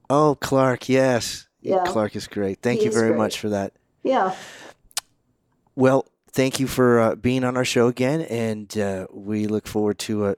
Oh, 0.09 0.35
Clark, 0.41 0.89
yes. 0.89 1.47
Yeah. 1.61 1.85
Clark 1.85 2.17
is 2.17 2.27
great. 2.27 2.61
Thank 2.61 2.79
he 2.79 2.87
you 2.87 2.91
very 2.91 3.11
great. 3.11 3.19
much 3.19 3.39
for 3.39 3.47
that. 3.47 3.71
Yeah. 4.03 4.35
Well, 5.77 6.09
thank 6.29 6.59
you 6.59 6.67
for 6.67 6.99
uh, 6.99 7.15
being 7.15 7.45
on 7.45 7.55
our 7.55 7.63
show 7.63 7.87
again, 7.87 8.19
and 8.19 8.77
uh, 8.77 9.07
we 9.13 9.47
look 9.47 9.65
forward 9.65 9.97
to 9.99 10.25
uh, 10.25 10.35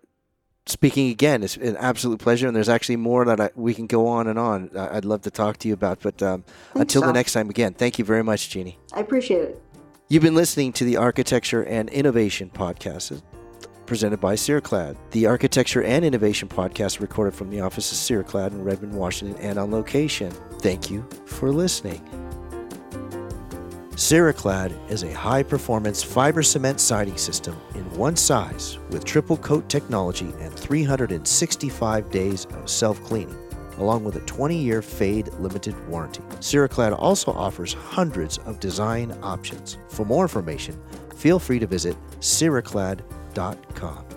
speaking 0.65 1.09
again. 1.09 1.43
It's 1.43 1.57
an 1.57 1.77
absolute 1.77 2.19
pleasure, 2.19 2.47
and 2.47 2.55
there's 2.55 2.69
actually 2.69 2.97
more 2.97 3.25
that 3.25 3.39
I, 3.39 3.49
we 3.55 3.73
can 3.73 3.87
go 3.87 4.07
on 4.07 4.27
and 4.27 4.39
on. 4.39 4.69
I'd 4.75 5.05
love 5.05 5.21
to 5.23 5.31
talk 5.31 5.57
to 5.57 5.67
you 5.67 5.73
about, 5.73 5.99
but 6.01 6.21
um, 6.21 6.43
until 6.75 7.01
so. 7.01 7.07
the 7.07 7.13
next 7.13 7.33
time, 7.33 7.49
again, 7.49 7.73
thank 7.73 7.99
you 7.99 8.05
very 8.05 8.23
much, 8.23 8.49
Jeannie. 8.49 8.77
I 8.93 9.01
appreciate 9.01 9.41
it. 9.41 9.61
You've 10.09 10.23
been 10.23 10.35
listening 10.35 10.73
to 10.73 10.85
the 10.85 10.97
Architecture 10.97 11.63
and 11.63 11.89
Innovation 11.89 12.49
Podcast 12.53 13.21
presented 13.85 14.19
by 14.19 14.35
Ceraclad. 14.35 14.95
The 15.11 15.25
Architecture 15.25 15.83
and 15.83 16.05
Innovation 16.05 16.47
Podcast 16.47 16.99
recorded 16.99 17.35
from 17.35 17.49
the 17.49 17.61
office 17.61 17.91
of 17.91 17.97
Ceraclad 17.97 18.51
in 18.51 18.63
Redmond, 18.63 18.93
Washington, 18.93 19.41
and 19.41 19.57
on 19.57 19.71
location. 19.71 20.31
Thank 20.59 20.89
you 20.89 21.07
for 21.25 21.51
listening. 21.51 22.01
Ceraclad 23.95 24.73
is 24.89 25.03
a 25.03 25.13
high 25.13 25.43
performance 25.43 26.01
fiber 26.01 26.41
cement 26.41 26.81
siding 26.81 27.15
system 27.15 27.55
in 27.75 27.83
one 27.95 28.15
size 28.15 28.79
with 28.89 29.05
triple 29.05 29.37
coat 29.37 29.69
technology 29.69 30.33
and 30.39 30.51
365 30.51 32.09
days 32.09 32.45
of 32.45 32.67
self 32.67 32.99
cleaning, 33.03 33.37
along 33.77 34.03
with 34.03 34.15
a 34.15 34.21
20 34.21 34.57
year 34.57 34.81
fade 34.81 35.27
limited 35.35 35.75
warranty. 35.87 36.23
Ceraclad 36.39 36.97
also 36.97 37.31
offers 37.33 37.73
hundreds 37.73 38.39
of 38.39 38.59
design 38.59 39.15
options. 39.21 39.77
For 39.89 40.05
more 40.05 40.23
information, 40.23 40.75
feel 41.15 41.37
free 41.37 41.59
to 41.59 41.67
visit 41.67 41.95
ceraclad.com. 42.19 44.12